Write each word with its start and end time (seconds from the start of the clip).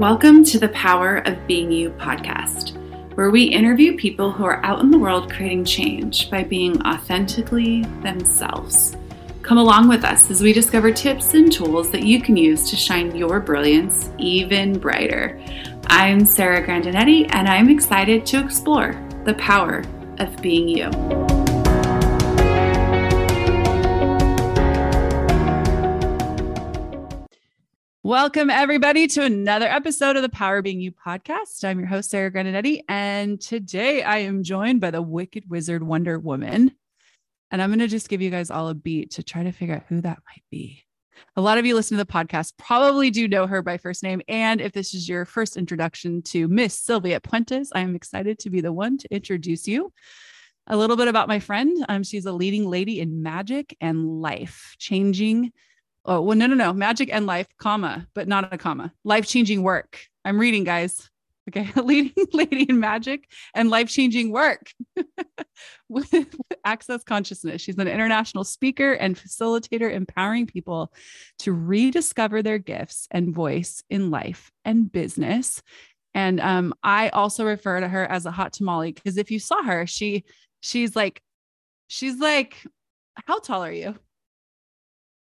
Welcome 0.00 0.44
to 0.44 0.58
the 0.58 0.70
Power 0.70 1.18
of 1.26 1.46
Being 1.46 1.70
You 1.70 1.90
podcast, 1.90 2.74
where 3.16 3.30
we 3.30 3.42
interview 3.42 3.98
people 3.98 4.32
who 4.32 4.46
are 4.46 4.64
out 4.64 4.80
in 4.80 4.90
the 4.90 4.98
world 4.98 5.30
creating 5.30 5.66
change 5.66 6.30
by 6.30 6.42
being 6.42 6.80
authentically 6.86 7.82
themselves. 8.00 8.96
Come 9.42 9.58
along 9.58 9.88
with 9.88 10.02
us 10.02 10.30
as 10.30 10.40
we 10.40 10.54
discover 10.54 10.90
tips 10.90 11.34
and 11.34 11.52
tools 11.52 11.90
that 11.90 12.04
you 12.04 12.18
can 12.22 12.34
use 12.34 12.70
to 12.70 12.76
shine 12.76 13.14
your 13.14 13.40
brilliance 13.40 14.08
even 14.16 14.78
brighter. 14.78 15.38
I'm 15.88 16.24
Sarah 16.24 16.66
Grandinetti, 16.66 17.26
and 17.34 17.46
I'm 17.46 17.68
excited 17.68 18.24
to 18.24 18.42
explore 18.42 18.94
the 19.26 19.34
power 19.34 19.84
of 20.18 20.34
being 20.40 20.66
you. 20.66 21.29
Welcome, 28.10 28.50
everybody, 28.50 29.06
to 29.06 29.22
another 29.22 29.66
episode 29.66 30.16
of 30.16 30.22
the 30.22 30.28
Power 30.28 30.62
Being 30.62 30.80
You 30.80 30.90
podcast. 30.90 31.62
I'm 31.62 31.78
your 31.78 31.86
host, 31.86 32.10
Sarah 32.10 32.28
Grandinetti, 32.28 32.82
and 32.88 33.40
today 33.40 34.02
I 34.02 34.18
am 34.18 34.42
joined 34.42 34.80
by 34.80 34.90
the 34.90 35.00
Wicked 35.00 35.48
Wizard 35.48 35.84
Wonder 35.84 36.18
Woman. 36.18 36.72
And 37.52 37.62
I'm 37.62 37.70
going 37.70 37.78
to 37.78 37.86
just 37.86 38.08
give 38.08 38.20
you 38.20 38.28
guys 38.28 38.50
all 38.50 38.68
a 38.68 38.74
beat 38.74 39.12
to 39.12 39.22
try 39.22 39.44
to 39.44 39.52
figure 39.52 39.76
out 39.76 39.84
who 39.88 40.00
that 40.00 40.18
might 40.26 40.42
be. 40.50 40.82
A 41.36 41.40
lot 41.40 41.58
of 41.58 41.66
you 41.66 41.76
listen 41.76 41.96
to 41.98 42.02
the 42.02 42.12
podcast 42.12 42.58
probably 42.58 43.12
do 43.12 43.28
know 43.28 43.46
her 43.46 43.62
by 43.62 43.78
first 43.78 44.02
name. 44.02 44.22
And 44.26 44.60
if 44.60 44.72
this 44.72 44.92
is 44.92 45.08
your 45.08 45.24
first 45.24 45.56
introduction 45.56 46.20
to 46.22 46.48
Miss 46.48 46.74
Sylvia 46.74 47.20
Puentes, 47.20 47.68
I 47.76 47.82
am 47.82 47.94
excited 47.94 48.40
to 48.40 48.50
be 48.50 48.60
the 48.60 48.72
one 48.72 48.98
to 48.98 49.14
introduce 49.14 49.68
you. 49.68 49.92
A 50.66 50.76
little 50.76 50.96
bit 50.96 51.06
about 51.06 51.28
my 51.28 51.38
friend. 51.38 51.86
Um, 51.88 52.02
she's 52.02 52.26
a 52.26 52.32
leading 52.32 52.68
lady 52.68 52.98
in 52.98 53.22
magic 53.22 53.76
and 53.80 54.20
life, 54.20 54.74
changing 54.80 55.52
Oh, 56.04 56.20
well, 56.22 56.36
no, 56.36 56.46
no, 56.46 56.54
no. 56.54 56.72
Magic 56.72 57.10
and 57.12 57.26
life, 57.26 57.46
comma, 57.58 58.06
but 58.14 58.26
not 58.26 58.52
a 58.52 58.58
comma. 58.58 58.92
Life 59.04 59.26
changing 59.26 59.62
work. 59.62 60.00
I'm 60.24 60.38
reading, 60.38 60.64
guys. 60.64 61.10
Okay. 61.48 61.70
Leading 61.82 62.26
lady 62.32 62.62
in 62.68 62.78
magic 62.78 63.28
and 63.54 63.70
life 63.70 63.88
changing 63.88 64.30
work 64.30 64.72
with 65.88 66.14
access 66.64 67.02
consciousness. 67.02 67.60
She's 67.60 67.78
an 67.78 67.88
international 67.88 68.44
speaker 68.44 68.92
and 68.92 69.16
facilitator, 69.16 69.92
empowering 69.92 70.46
people 70.46 70.92
to 71.40 71.52
rediscover 71.52 72.42
their 72.42 72.58
gifts 72.58 73.08
and 73.10 73.34
voice 73.34 73.82
in 73.90 74.10
life 74.10 74.52
and 74.64 74.90
business. 74.90 75.62
And 76.14 76.40
um, 76.40 76.74
I 76.82 77.08
also 77.10 77.44
refer 77.44 77.80
to 77.80 77.88
her 77.88 78.04
as 78.04 78.26
a 78.26 78.30
hot 78.30 78.52
tamale 78.52 78.92
because 78.92 79.16
if 79.16 79.30
you 79.30 79.38
saw 79.38 79.62
her, 79.62 79.86
she 79.86 80.24
she's 80.60 80.94
like, 80.94 81.22
she's 81.88 82.18
like, 82.18 82.64
how 83.26 83.40
tall 83.40 83.64
are 83.64 83.72
you? 83.72 83.96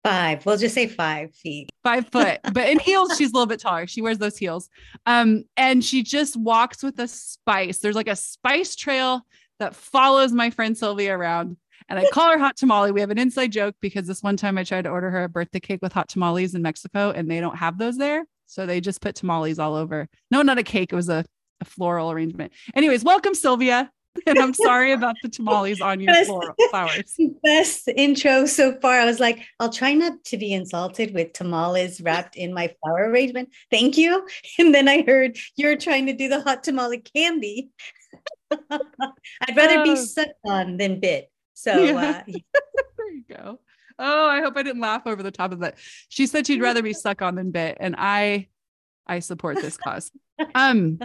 Five. 0.05 0.45
We'll 0.45 0.57
just 0.57 0.75
say 0.75 0.89
five 0.89 1.35
feet. 1.35 1.71
Five 1.85 2.09
foot. 2.09 2.41
but 2.53 2.69
in 2.69 2.81
heels, 2.81 3.17
she's 3.17 3.31
a 3.31 3.35
little 3.35 3.47
bit 3.47 3.61
taller. 3.61 3.87
She 3.87 4.03
wears 4.03 4.19
those 4.19 4.37
heels. 4.37 4.69
Um, 5.07 5.45
and 5.57 5.85
she 5.85 6.03
just 6.03 6.37
walks 6.37 6.83
with 6.83 6.99
a 6.99 7.07
spice. 7.07 7.79
There's 7.79 7.95
like 7.95 8.09
a 8.09 8.17
spice 8.17 8.75
trail 8.75 9.25
that 9.61 9.77
follows 9.77 10.33
my 10.33 10.51
friend 10.51 10.77
Sylvia 10.77 11.17
around. 11.17 11.57
And 11.89 11.99
I 11.99 12.09
call 12.11 12.31
her 12.31 12.39
hot 12.39 12.57
tamale. 12.57 12.91
We 12.91 13.01
have 13.01 13.11
an 13.11 13.19
inside 13.19 13.53
joke 13.53 13.77
because 13.81 14.07
this 14.07 14.23
one 14.23 14.37
time 14.37 14.59
I 14.59 14.65
tried 14.65 14.83
to 14.83 14.91
order 14.91 15.11
her 15.11 15.25
a 15.25 15.29
birthday 15.29 15.61
cake 15.61 15.81
with 15.83 15.93
hot 15.93 16.09
tamales 16.09 16.55
in 16.55 16.63
Mexico 16.63 17.11
and 17.11 17.31
they 17.31 17.41
don't 17.41 17.57
have 17.57 17.79
those 17.79 17.97
there. 17.97 18.25
So 18.47 18.67
they 18.67 18.81
just 18.81 19.01
put 19.01 19.15
tamales 19.15 19.59
all 19.59 19.75
over. 19.75 20.09
No, 20.31 20.43
not 20.43 20.59
a 20.59 20.63
cake. 20.63 20.93
It 20.93 20.97
was 20.97 21.09
a, 21.09 21.25
a 21.61 21.65
floral 21.65 22.11
arrangement. 22.11 22.53
Anyways, 22.75 23.05
welcome, 23.05 23.35
Sylvia. 23.35 23.91
And 24.27 24.39
I'm 24.39 24.55
sorry 24.55 24.93
about 24.93 25.17
the 25.23 25.29
tamales 25.29 25.81
on 25.81 26.01
your 26.01 26.13
best, 26.13 26.31
flowers. 26.71 27.17
Best 27.43 27.89
intro 27.89 28.47
so 28.47 28.79
far. 28.81 28.99
I 28.99 29.05
was 29.05 29.21
like, 29.21 29.45
I'll 29.59 29.73
try 29.73 29.95
not 29.95 30.23
to 30.25 30.37
be 30.37 30.53
insulted 30.53 31.15
with 31.15 31.33
tamales 31.33 32.01
wrapped 32.01 32.37
in 32.37 32.53
my 32.55 32.75
flower 32.83 33.11
arrangement. 33.11 33.51
Thank 33.71 33.97
you. 33.97 34.27
And 34.59 34.75
then 34.75 34.87
I 34.87 35.03
heard 35.03 35.39
you're 35.57 35.77
trying 35.77 36.07
to 36.07 36.13
do 36.13 36.29
the 36.29 36.41
hot 36.41 36.63
tamale 36.63 36.99
candy. 36.99 37.71
I'd 38.51 39.57
rather 39.57 39.79
oh. 39.79 39.85
be 39.85 39.97
sucked 39.97 40.35
on 40.45 40.77
than 40.77 41.01
bit. 41.01 41.31
So 41.55 41.77
yeah. 41.85 42.23
uh, 42.27 42.33
there 42.97 43.13
you 43.13 43.25
go. 43.29 43.61
Oh, 43.99 44.29
I 44.29 44.41
hope 44.41 44.57
I 44.57 44.63
didn't 44.63 44.81
laugh 44.81 45.03
over 45.07 45.23
the 45.23 45.31
top 45.31 45.53
of 45.53 45.61
that. 45.61 45.79
She 46.09 46.27
said 46.27 46.47
she'd 46.47 46.61
rather 46.61 46.83
be 46.83 46.93
suck 46.93 47.23
on 47.23 47.35
than 47.35 47.51
bit, 47.51 47.79
and 47.81 47.95
I, 47.97 48.49
I 49.07 49.21
support 49.21 49.57
this 49.57 49.77
cause. 49.77 50.11
Um, 50.55 50.99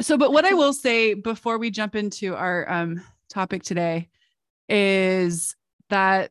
so 0.00 0.16
but 0.16 0.32
what 0.32 0.44
i 0.44 0.52
will 0.52 0.72
say 0.72 1.14
before 1.14 1.58
we 1.58 1.70
jump 1.70 1.94
into 1.94 2.34
our 2.34 2.70
um, 2.70 3.02
topic 3.28 3.62
today 3.62 4.08
is 4.68 5.54
that 5.90 6.30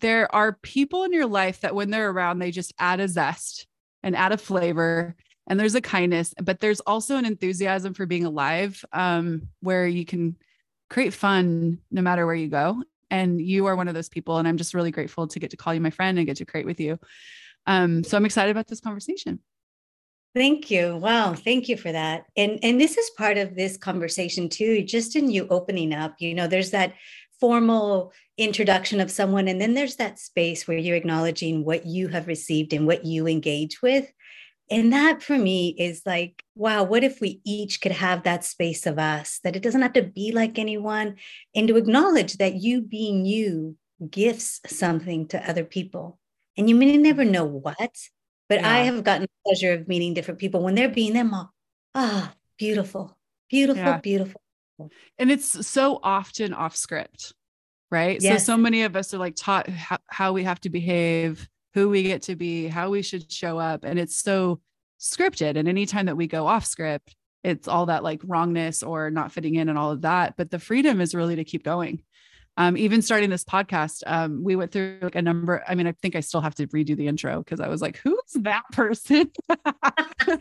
there 0.00 0.32
are 0.34 0.58
people 0.62 1.04
in 1.04 1.12
your 1.12 1.26
life 1.26 1.60
that 1.60 1.74
when 1.74 1.90
they're 1.90 2.10
around 2.10 2.38
they 2.38 2.50
just 2.50 2.72
add 2.78 3.00
a 3.00 3.08
zest 3.08 3.66
and 4.02 4.16
add 4.16 4.32
a 4.32 4.38
flavor 4.38 5.14
and 5.46 5.58
there's 5.60 5.74
a 5.74 5.80
kindness 5.80 6.34
but 6.42 6.60
there's 6.60 6.80
also 6.80 7.16
an 7.16 7.24
enthusiasm 7.24 7.94
for 7.94 8.06
being 8.06 8.24
alive 8.24 8.84
um, 8.92 9.48
where 9.60 9.86
you 9.86 10.04
can 10.04 10.36
create 10.90 11.12
fun 11.12 11.78
no 11.90 12.02
matter 12.02 12.26
where 12.26 12.34
you 12.34 12.48
go. 12.48 12.82
And 13.10 13.40
you 13.40 13.66
are 13.66 13.76
one 13.76 13.88
of 13.88 13.94
those 13.94 14.08
people 14.08 14.38
and 14.38 14.48
i'm 14.48 14.56
just 14.56 14.74
really 14.74 14.90
grateful 14.90 15.26
to 15.28 15.38
get 15.38 15.50
to 15.50 15.56
call 15.56 15.74
you 15.74 15.80
my 15.80 15.90
friend 15.90 16.18
and 16.18 16.26
get 16.26 16.36
to 16.38 16.44
create 16.44 16.66
with 16.66 16.80
you. 16.80 16.98
Um, 17.66 18.04
so 18.04 18.16
i'm 18.16 18.24
excited 18.24 18.50
about 18.50 18.66
this 18.66 18.80
conversation 18.80 19.40
Thank 20.34 20.68
you. 20.70 20.96
Wow, 20.96 21.34
thank 21.34 21.68
you 21.68 21.76
for 21.76 21.92
that. 21.92 22.24
And 22.36 22.58
and 22.62 22.80
this 22.80 22.98
is 22.98 23.08
part 23.10 23.38
of 23.38 23.54
this 23.54 23.76
conversation 23.76 24.48
too, 24.48 24.82
just 24.82 25.14
in 25.14 25.30
you 25.30 25.46
opening 25.48 25.94
up. 25.94 26.16
You 26.18 26.34
know, 26.34 26.48
there's 26.48 26.72
that 26.72 26.94
formal 27.38 28.12
introduction 28.36 29.00
of 29.00 29.10
someone 29.10 29.46
and 29.46 29.60
then 29.60 29.74
there's 29.74 29.96
that 29.96 30.18
space 30.18 30.66
where 30.66 30.78
you're 30.78 30.96
acknowledging 30.96 31.64
what 31.64 31.86
you 31.86 32.08
have 32.08 32.26
received 32.26 32.72
and 32.72 32.86
what 32.86 33.04
you 33.04 33.28
engage 33.28 33.80
with. 33.80 34.12
And 34.70 34.92
that 34.92 35.22
for 35.22 35.38
me 35.38 35.74
is 35.78 36.02
like, 36.06 36.42
wow, 36.56 36.82
what 36.84 37.04
if 37.04 37.20
we 37.20 37.40
each 37.44 37.80
could 37.80 37.92
have 37.92 38.22
that 38.24 38.44
space 38.44 38.86
of 38.86 38.98
us, 38.98 39.40
that 39.44 39.54
it 39.56 39.62
doesn't 39.62 39.82
have 39.82 39.92
to 39.92 40.02
be 40.02 40.32
like 40.32 40.58
anyone, 40.58 41.16
and 41.54 41.68
to 41.68 41.76
acknowledge 41.76 42.34
that 42.38 42.54
you 42.54 42.80
being 42.80 43.24
you 43.26 43.76
gifts 44.10 44.60
something 44.66 45.28
to 45.28 45.48
other 45.48 45.64
people. 45.64 46.18
And 46.56 46.68
you 46.68 46.74
may 46.74 46.96
never 46.96 47.24
know 47.24 47.44
what, 47.44 48.08
but 48.48 48.60
yeah. 48.60 48.70
I 48.70 48.78
have 48.80 49.04
gotten 49.04 49.22
the 49.22 49.28
pleasure 49.46 49.72
of 49.72 49.88
meeting 49.88 50.14
different 50.14 50.40
people 50.40 50.62
when 50.62 50.74
they're 50.74 50.88
being 50.88 51.12
them 51.12 51.32
all. 51.34 51.52
Ah, 51.94 52.34
beautiful, 52.58 53.16
beautiful, 53.48 53.82
yeah. 53.82 53.98
beautiful. 53.98 54.40
And 55.18 55.30
it's 55.30 55.66
so 55.66 56.00
often 56.02 56.52
off 56.52 56.76
script, 56.76 57.32
right? 57.90 58.20
Yes. 58.20 58.44
So, 58.44 58.54
so 58.54 58.56
many 58.56 58.82
of 58.82 58.96
us 58.96 59.14
are 59.14 59.18
like 59.18 59.36
taught 59.36 59.68
how, 59.68 59.98
how 60.08 60.32
we 60.32 60.44
have 60.44 60.60
to 60.60 60.70
behave, 60.70 61.48
who 61.74 61.88
we 61.88 62.02
get 62.02 62.22
to 62.22 62.36
be, 62.36 62.66
how 62.66 62.90
we 62.90 63.02
should 63.02 63.30
show 63.30 63.58
up. 63.58 63.84
And 63.84 63.98
it's 63.98 64.16
so 64.16 64.60
scripted. 65.00 65.56
And 65.56 65.68
anytime 65.68 66.06
that 66.06 66.16
we 66.16 66.26
go 66.26 66.46
off 66.46 66.64
script, 66.64 67.14
it's 67.42 67.68
all 67.68 67.86
that 67.86 68.02
like 68.02 68.20
wrongness 68.24 68.82
or 68.82 69.10
not 69.10 69.30
fitting 69.30 69.54
in 69.54 69.68
and 69.68 69.78
all 69.78 69.90
of 69.92 70.02
that. 70.02 70.34
But 70.36 70.50
the 70.50 70.58
freedom 70.58 71.00
is 71.00 71.14
really 71.14 71.36
to 71.36 71.44
keep 71.44 71.62
going 71.62 72.02
um, 72.56 72.76
even 72.76 73.02
starting 73.02 73.30
this 73.30 73.44
podcast, 73.44 74.04
um, 74.06 74.44
we 74.44 74.54
went 74.54 74.70
through 74.70 74.98
like 75.02 75.16
a 75.16 75.22
number. 75.22 75.64
I 75.66 75.74
mean, 75.74 75.88
I 75.88 75.92
think 75.92 76.14
I 76.14 76.20
still 76.20 76.40
have 76.40 76.54
to 76.56 76.68
redo 76.68 76.96
the 76.96 77.08
intro 77.08 77.38
because 77.38 77.58
I 77.58 77.66
was 77.66 77.82
like, 77.82 77.98
"Who's 77.98 78.18
that 78.36 78.62
person?" 78.70 79.32
but 79.48 80.38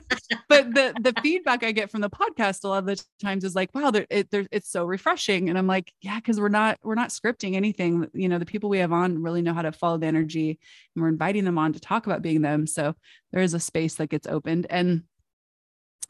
the 0.47 0.94
the 1.01 1.13
feedback 1.24 1.63
I 1.63 1.72
get 1.72 1.90
from 1.90 2.01
the 2.01 2.09
podcast 2.12 2.63
a 2.63 2.68
lot 2.68 2.79
of 2.79 2.85
the 2.85 3.03
times 3.19 3.44
is 3.44 3.56
like, 3.56 3.74
"Wow, 3.74 3.91
it, 3.94 4.28
it's 4.31 4.69
so 4.69 4.85
refreshing," 4.85 5.50
and 5.50 5.57
I'm 5.57 5.66
like, 5.66 5.91
"Yeah," 6.01 6.18
because 6.18 6.40
we're 6.40 6.50
not 6.50 6.78
we're 6.84 6.94
not 6.94 7.09
scripting 7.09 7.56
anything. 7.56 8.07
You 8.13 8.30
know, 8.30 8.38
the 8.38 8.45
people 8.45 8.69
we 8.69 8.78
have 8.78 8.94
on 8.94 9.24
really 9.24 9.41
know 9.41 9.53
how 9.53 9.63
to 9.63 9.72
follow 9.72 9.97
the 9.97 10.06
energy, 10.06 10.59
and 10.95 11.01
we're 11.01 11.09
inviting 11.09 11.45
them 11.45 11.57
on 11.57 11.74
to 11.74 11.80
talk 11.80 12.06
about 12.06 12.22
being 12.22 12.44
them. 12.44 12.68
So 12.68 12.95
there 13.31 13.41
is 13.41 13.56
a 13.56 13.59
space 13.59 13.95
that 13.95 14.12
gets 14.12 14.28
opened, 14.28 14.68
and 14.69 15.03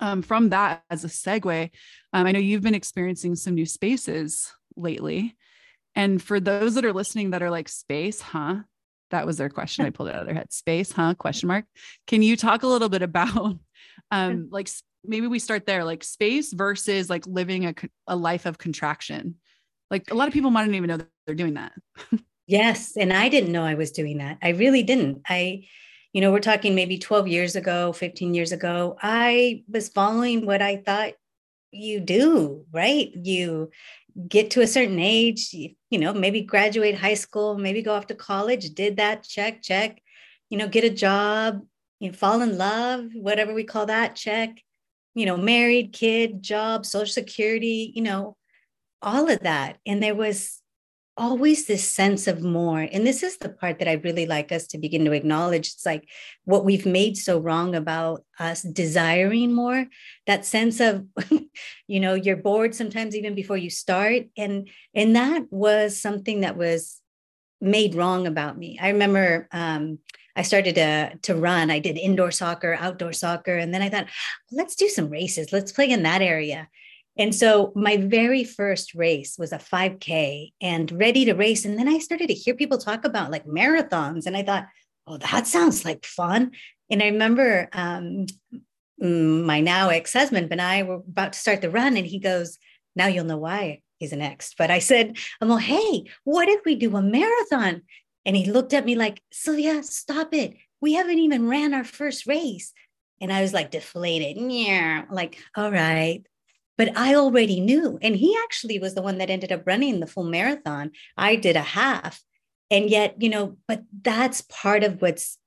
um, 0.01 0.21
from 0.21 0.49
that 0.49 0.83
as 0.89 1.05
a 1.05 1.07
segue, 1.07 1.69
um, 2.11 2.27
I 2.27 2.33
know 2.33 2.39
you've 2.39 2.61
been 2.61 2.75
experiencing 2.75 3.37
some 3.37 3.53
new 3.53 3.65
spaces 3.65 4.51
lately. 4.75 5.37
And 5.95 6.21
for 6.21 6.39
those 6.39 6.75
that 6.75 6.85
are 6.85 6.93
listening 6.93 7.31
that 7.31 7.43
are 7.43 7.51
like 7.51 7.69
space, 7.69 8.21
huh? 8.21 8.57
That 9.11 9.27
was 9.27 9.37
their 9.37 9.49
question. 9.49 9.85
I 9.85 9.91
pulled 9.91 10.09
it 10.09 10.15
out 10.15 10.21
of 10.21 10.25
their 10.25 10.35
head. 10.35 10.51
Space, 10.51 10.91
huh? 10.91 11.13
Question 11.13 11.47
mark. 11.47 11.65
Can 12.07 12.23
you 12.23 12.35
talk 12.35 12.63
a 12.63 12.67
little 12.67 12.89
bit 12.89 13.03
about 13.03 13.57
um 14.11 14.47
like 14.51 14.69
maybe 15.03 15.27
we 15.27 15.39
start 15.39 15.65
there 15.65 15.83
like 15.83 16.03
space 16.03 16.53
versus 16.53 17.09
like 17.09 17.27
living 17.27 17.65
a, 17.65 17.73
a 18.07 18.15
life 18.15 18.45
of 18.45 18.57
contraction. 18.57 19.35
Like 19.91 20.09
a 20.11 20.15
lot 20.15 20.27
of 20.27 20.33
people 20.33 20.49
might 20.49 20.65
not 20.65 20.75
even 20.75 20.87
know 20.87 20.97
that 20.97 21.09
they're 21.25 21.35
doing 21.35 21.55
that. 21.55 21.73
yes, 22.47 22.95
and 22.97 23.13
I 23.13 23.29
didn't 23.29 23.51
know 23.51 23.63
I 23.63 23.75
was 23.75 23.91
doing 23.91 24.17
that. 24.17 24.37
I 24.41 24.49
really 24.49 24.83
didn't. 24.83 25.21
I 25.27 25.65
you 26.13 26.21
know, 26.21 26.31
we're 26.31 26.39
talking 26.39 26.75
maybe 26.75 26.99
12 26.99 27.27
years 27.27 27.55
ago, 27.55 27.91
15 27.91 28.35
years 28.35 28.51
ago, 28.51 28.95
I 29.01 29.63
was 29.67 29.89
following 29.89 30.45
what 30.45 30.61
I 30.61 30.77
thought 30.77 31.13
you 31.71 31.99
do, 31.99 32.65
right? 32.71 33.09
You 33.15 33.71
get 34.27 34.51
to 34.51 34.61
a 34.61 34.67
certain 34.67 34.99
age, 34.99 35.53
you, 35.53 35.99
know, 35.99 36.13
maybe 36.13 36.41
graduate 36.41 36.97
high 36.97 37.13
school, 37.13 37.57
maybe 37.57 37.81
go 37.81 37.93
off 37.93 38.07
to 38.07 38.15
college, 38.15 38.73
did 38.73 38.97
that, 38.97 39.23
check, 39.23 39.61
check, 39.61 40.01
you 40.49 40.57
know, 40.57 40.67
get 40.67 40.83
a 40.83 40.89
job, 40.89 41.61
you 41.99 42.09
know, 42.09 42.17
fall 42.17 42.41
in 42.41 42.57
love, 42.57 43.05
whatever 43.13 43.53
we 43.53 43.63
call 43.63 43.87
that, 43.87 44.15
check, 44.15 44.61
you 45.15 45.25
know, 45.25 45.37
married, 45.37 45.93
kid, 45.93 46.41
job, 46.41 46.85
social 46.85 47.11
security, 47.11 47.91
you 47.95 48.01
know, 48.01 48.35
all 49.01 49.29
of 49.29 49.39
that. 49.41 49.77
And 49.85 50.01
there 50.01 50.15
was 50.15 50.61
always 51.15 51.65
this 51.65 51.89
sense 51.89 52.27
of 52.27 52.41
more. 52.41 52.79
And 52.79 53.05
this 53.05 53.23
is 53.23 53.37
the 53.37 53.49
part 53.49 53.79
that 53.79 53.87
I 53.87 53.93
really 53.93 54.25
like 54.25 54.51
us 54.51 54.67
to 54.67 54.77
begin 54.77 55.05
to 55.05 55.11
acknowledge. 55.11 55.67
It's 55.67 55.85
like 55.85 56.09
what 56.45 56.65
we've 56.65 56.85
made 56.85 57.17
so 57.17 57.39
wrong 57.39 57.75
about 57.75 58.25
us 58.39 58.63
desiring 58.63 59.53
more, 59.53 59.85
that 60.25 60.45
sense 60.45 60.79
of, 60.79 61.05
you 61.87 61.99
know, 61.99 62.15
you're 62.15 62.35
bored 62.35 62.73
sometimes 62.73 63.15
even 63.15 63.35
before 63.35 63.57
you 63.57 63.69
start. 63.69 64.23
And 64.37 64.69
and 64.93 65.15
that 65.15 65.43
was 65.51 66.01
something 66.01 66.41
that 66.41 66.57
was 66.57 66.99
made 67.61 67.95
wrong 67.95 68.27
about 68.27 68.57
me. 68.57 68.77
I 68.81 68.89
remember 68.89 69.47
um, 69.51 69.99
I 70.35 70.41
started 70.41 70.75
to, 70.75 71.17
to 71.21 71.35
run. 71.35 71.69
I 71.69 71.79
did 71.79 71.97
indoor 71.97 72.31
soccer, 72.31 72.75
outdoor 72.79 73.13
soccer. 73.13 73.55
And 73.55 73.73
then 73.73 73.81
I 73.81 73.89
thought, 73.89 74.07
let's 74.51 74.75
do 74.75 74.89
some 74.89 75.09
races. 75.09 75.53
Let's 75.53 75.71
play 75.71 75.89
in 75.89 76.03
that 76.03 76.21
area. 76.21 76.69
And 77.17 77.33
so 77.33 77.71
my 77.75 77.97
very 77.97 78.43
first 78.43 78.95
race 78.95 79.37
was 79.37 79.51
a 79.51 79.57
5K 79.57 80.51
and 80.61 80.91
ready 80.91 81.25
to 81.25 81.33
race. 81.33 81.63
And 81.63 81.77
then 81.77 81.87
I 81.87 81.99
started 81.99 82.27
to 82.27 82.33
hear 82.33 82.55
people 82.55 82.77
talk 82.77 83.05
about 83.05 83.31
like 83.31 83.45
marathons. 83.45 84.25
And 84.25 84.35
I 84.35 84.43
thought, 84.43 84.67
oh, 85.05 85.17
that 85.17 85.45
sounds 85.47 85.85
like 85.85 86.05
fun. 86.05 86.51
And 86.89 87.03
I 87.03 87.07
remember 87.07 87.69
um, 87.73 88.25
my 88.99 89.59
now 89.59 89.89
ex 89.89 90.13
husband 90.13 90.47
and 90.51 90.61
I 90.61 90.83
were 90.83 90.95
about 90.95 91.33
to 91.33 91.39
start 91.39 91.61
the 91.61 91.69
run. 91.69 91.97
And 91.97 92.07
he 92.07 92.19
goes, 92.19 92.57
now 92.95 93.07
you'll 93.07 93.25
know 93.25 93.37
why 93.37 93.81
he's 93.99 94.13
an 94.13 94.21
ex. 94.21 94.55
But 94.57 94.71
I 94.71 94.79
said, 94.79 95.17
I'm 95.39 95.49
like, 95.49 95.65
hey, 95.65 96.05
what 96.23 96.49
if 96.49 96.61
we 96.65 96.75
do 96.75 96.95
a 96.97 97.01
marathon? 97.01 97.83
And 98.25 98.35
he 98.35 98.51
looked 98.51 98.73
at 98.73 98.85
me 98.85 98.95
like, 98.95 99.21
Sylvia, 99.31 99.83
stop 99.83 100.33
it. 100.33 100.55
We 100.81 100.93
haven't 100.93 101.19
even 101.19 101.47
ran 101.47 101.73
our 101.73 101.83
first 101.83 102.25
race. 102.25 102.73
And 103.21 103.31
I 103.31 103.41
was 103.41 103.53
like 103.53 103.69
deflated. 103.69 104.37
Yeah, 104.37 105.05
like, 105.11 105.37
all 105.55 105.71
right 105.71 106.23
but 106.77 106.97
I 106.97 107.15
already 107.15 107.59
knew. 107.59 107.99
And 108.01 108.15
he 108.15 108.37
actually 108.43 108.79
was 108.79 108.95
the 108.95 109.01
one 109.01 109.17
that 109.19 109.29
ended 109.29 109.51
up 109.51 109.63
running 109.65 109.99
the 109.99 110.07
full 110.07 110.23
marathon. 110.23 110.91
I 111.17 111.35
did 111.35 111.55
a 111.55 111.61
half. 111.61 112.21
And 112.71 112.89
yet, 112.89 113.21
you 113.21 113.29
know, 113.29 113.57
but 113.67 113.83
that's 114.01 114.41
part 114.41 114.83
of 114.83 115.01
what's 115.01 115.37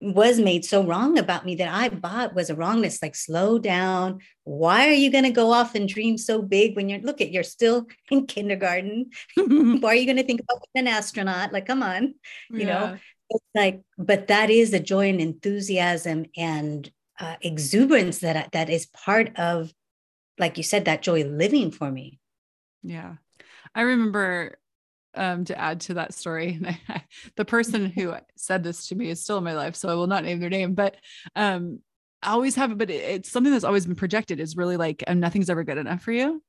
was 0.00 0.38
made 0.38 0.64
so 0.64 0.84
wrong 0.84 1.18
about 1.18 1.46
me 1.46 1.54
that 1.54 1.72
I 1.72 1.88
bought 1.88 2.34
was 2.34 2.50
a 2.50 2.54
wrongness 2.54 3.00
like 3.00 3.14
slow 3.14 3.58
down. 3.58 4.20
Why 4.44 4.88
are 4.88 4.92
you 4.92 5.10
going 5.10 5.24
to 5.24 5.30
go 5.30 5.52
off 5.52 5.74
and 5.74 5.88
dream 5.88 6.18
so 6.18 6.42
big 6.42 6.76
when 6.76 6.88
you're 6.88 7.00
look 7.00 7.20
at 7.20 7.30
you're 7.30 7.42
still 7.42 7.86
in 8.10 8.26
kindergarten? 8.26 9.10
Why 9.36 9.90
are 9.90 9.94
you 9.94 10.04
going 10.04 10.18
to 10.18 10.22
think 10.22 10.40
about 10.40 10.62
being 10.74 10.86
an 10.86 10.92
astronaut? 10.92 11.52
Like, 11.52 11.66
come 11.66 11.82
on, 11.82 12.14
you 12.50 12.60
yeah. 12.60 12.66
know. 12.66 12.98
It's 13.28 13.44
like, 13.54 13.82
but 13.98 14.28
that 14.28 14.50
is 14.50 14.70
the 14.70 14.78
joy 14.78 15.08
and 15.08 15.20
enthusiasm 15.20 16.26
and 16.36 16.88
uh, 17.18 17.36
exuberance 17.40 18.18
that 18.18 18.52
that 18.52 18.70
is 18.70 18.86
part 18.86 19.36
of 19.36 19.72
like 20.38 20.56
you 20.56 20.62
said, 20.62 20.84
that 20.84 21.02
joy 21.02 21.24
living 21.24 21.70
for 21.70 21.90
me. 21.90 22.18
Yeah. 22.82 23.14
I 23.74 23.82
remember 23.82 24.58
um, 25.14 25.44
to 25.46 25.58
add 25.58 25.80
to 25.82 25.94
that 25.94 26.14
story, 26.14 26.60
the 27.36 27.44
person 27.44 27.86
who 27.86 28.14
said 28.36 28.62
this 28.62 28.88
to 28.88 28.94
me 28.94 29.10
is 29.10 29.20
still 29.22 29.38
in 29.38 29.44
my 29.44 29.54
life, 29.54 29.74
so 29.74 29.88
I 29.88 29.94
will 29.94 30.06
not 30.06 30.24
name 30.24 30.40
their 30.40 30.50
name, 30.50 30.74
but 30.74 30.96
um, 31.34 31.80
I 32.22 32.32
always 32.32 32.54
have 32.56 32.72
it, 32.72 32.78
but 32.78 32.90
it's 32.90 33.30
something 33.30 33.52
that's 33.52 33.64
always 33.64 33.86
been 33.86 33.96
projected 33.96 34.40
is 34.40 34.56
really 34.56 34.76
like, 34.76 35.02
and 35.06 35.20
nothing's 35.20 35.50
ever 35.50 35.64
good 35.64 35.78
enough 35.78 36.02
for 36.02 36.12
you. 36.12 36.42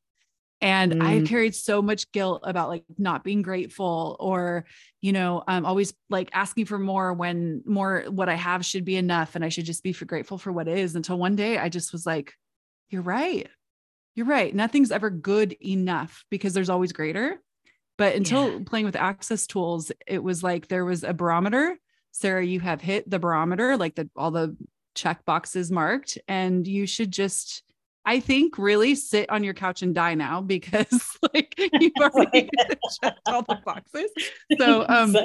And 0.59 0.93
mm. 0.93 1.03
I 1.03 1.27
carried 1.27 1.53
so 1.53 1.83
much 1.83 2.11
guilt 2.11 2.41
about 2.43 2.69
like 2.69 2.83
not 2.97 3.23
being 3.23 3.43
grateful 3.43 4.15
or, 4.19 4.65
you 5.01 5.11
know, 5.11 5.43
I'm 5.47 5.67
always 5.67 5.93
like 6.09 6.31
asking 6.33 6.65
for 6.65 6.79
more 6.79 7.13
when 7.13 7.61
more 7.63 8.05
what 8.09 8.27
I 8.27 8.33
have 8.33 8.65
should 8.65 8.83
be 8.83 8.95
enough. 8.95 9.35
And 9.35 9.45
I 9.45 9.49
should 9.49 9.65
just 9.65 9.83
be 9.83 9.93
for 9.93 10.05
grateful 10.05 10.39
for 10.39 10.51
what 10.51 10.67
is 10.67 10.95
until 10.95 11.19
one 11.19 11.35
day 11.35 11.59
I 11.59 11.69
just 11.69 11.93
was 11.93 12.07
like, 12.07 12.33
you're 12.89 13.03
right 13.03 13.47
you're 14.17 14.25
right. 14.25 14.53
Nothing's 14.53 14.91
ever 14.91 15.11
good 15.11 15.55
enough 15.63 16.25
because 16.31 16.55
there's 16.55 16.71
always 16.71 16.91
greater. 16.91 17.39
But 17.99 18.15
until 18.15 18.51
yeah. 18.51 18.59
playing 18.65 18.85
with 18.85 18.95
access 18.95 19.45
tools, 19.45 19.91
it 20.07 20.23
was 20.23 20.41
like 20.41 20.67
there 20.67 20.85
was 20.85 21.03
a 21.03 21.13
barometer. 21.13 21.77
Sarah, 22.13 22.43
you 22.43 22.59
have 22.59 22.81
hit 22.81 23.07
the 23.07 23.19
barometer, 23.19 23.77
like 23.77 23.93
the 23.93 24.09
all 24.15 24.31
the 24.31 24.57
check 24.95 25.23
boxes 25.23 25.71
marked, 25.71 26.17
and 26.27 26.67
you 26.67 26.87
should 26.87 27.11
just 27.11 27.61
I 28.05 28.19
think 28.19 28.57
really 28.57 28.95
sit 28.95 29.29
on 29.29 29.43
your 29.43 29.53
couch 29.53 29.83
and 29.83 29.93
die 29.93 30.15
now 30.15 30.41
because 30.41 31.17
like 31.33 31.53
you've 31.57 31.93
already 32.01 32.49
checked 32.99 33.19
all 33.27 33.43
the 33.43 33.59
boxes. 33.63 34.09
So 34.57 34.83
um 34.89 35.15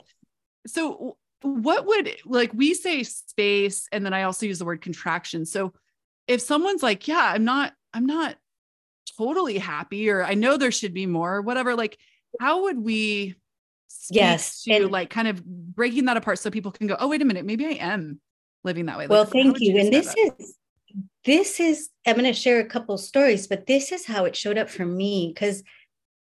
so 0.66 1.16
what 1.40 1.86
would 1.86 2.14
like 2.26 2.52
we 2.52 2.74
say 2.74 3.04
space 3.04 3.88
and 3.90 4.04
then 4.04 4.12
I 4.12 4.24
also 4.24 4.44
use 4.44 4.58
the 4.58 4.66
word 4.66 4.82
contraction. 4.82 5.46
So 5.46 5.72
if 6.26 6.42
someone's 6.42 6.82
like, 6.82 7.08
yeah, 7.08 7.32
I'm 7.34 7.44
not 7.44 7.72
I'm 7.94 8.04
not 8.04 8.36
totally 9.16 9.58
happy 9.58 10.10
or 10.10 10.24
I 10.24 10.34
know 10.34 10.56
there 10.56 10.72
should 10.72 10.94
be 10.94 11.06
more, 11.06 11.36
or 11.36 11.42
whatever. 11.42 11.74
Like, 11.74 11.98
how 12.40 12.62
would 12.62 12.78
we 12.78 13.36
yes 14.10 14.62
to 14.62 14.72
and, 14.72 14.90
like 14.90 15.10
kind 15.10 15.28
of 15.28 15.44
breaking 15.44 16.06
that 16.06 16.16
apart 16.16 16.38
so 16.38 16.50
people 16.50 16.72
can 16.72 16.86
go, 16.86 16.96
oh, 16.98 17.08
wait 17.08 17.22
a 17.22 17.24
minute, 17.24 17.44
maybe 17.44 17.66
I 17.66 17.72
am 17.80 18.20
living 18.64 18.86
that 18.86 18.98
way. 18.98 19.06
Well, 19.06 19.24
thank 19.24 19.60
you. 19.60 19.78
and 19.78 19.92
this 19.92 20.14
is 20.16 20.56
this 21.24 21.60
is 21.60 21.88
I'm 22.06 22.16
going 22.16 22.26
to 22.26 22.32
share 22.32 22.60
a 22.60 22.66
couple 22.66 22.98
stories, 22.98 23.46
but 23.46 23.66
this 23.66 23.92
is 23.92 24.06
how 24.06 24.24
it 24.24 24.36
showed 24.36 24.58
up 24.58 24.68
for 24.68 24.84
me 24.84 25.32
because 25.32 25.62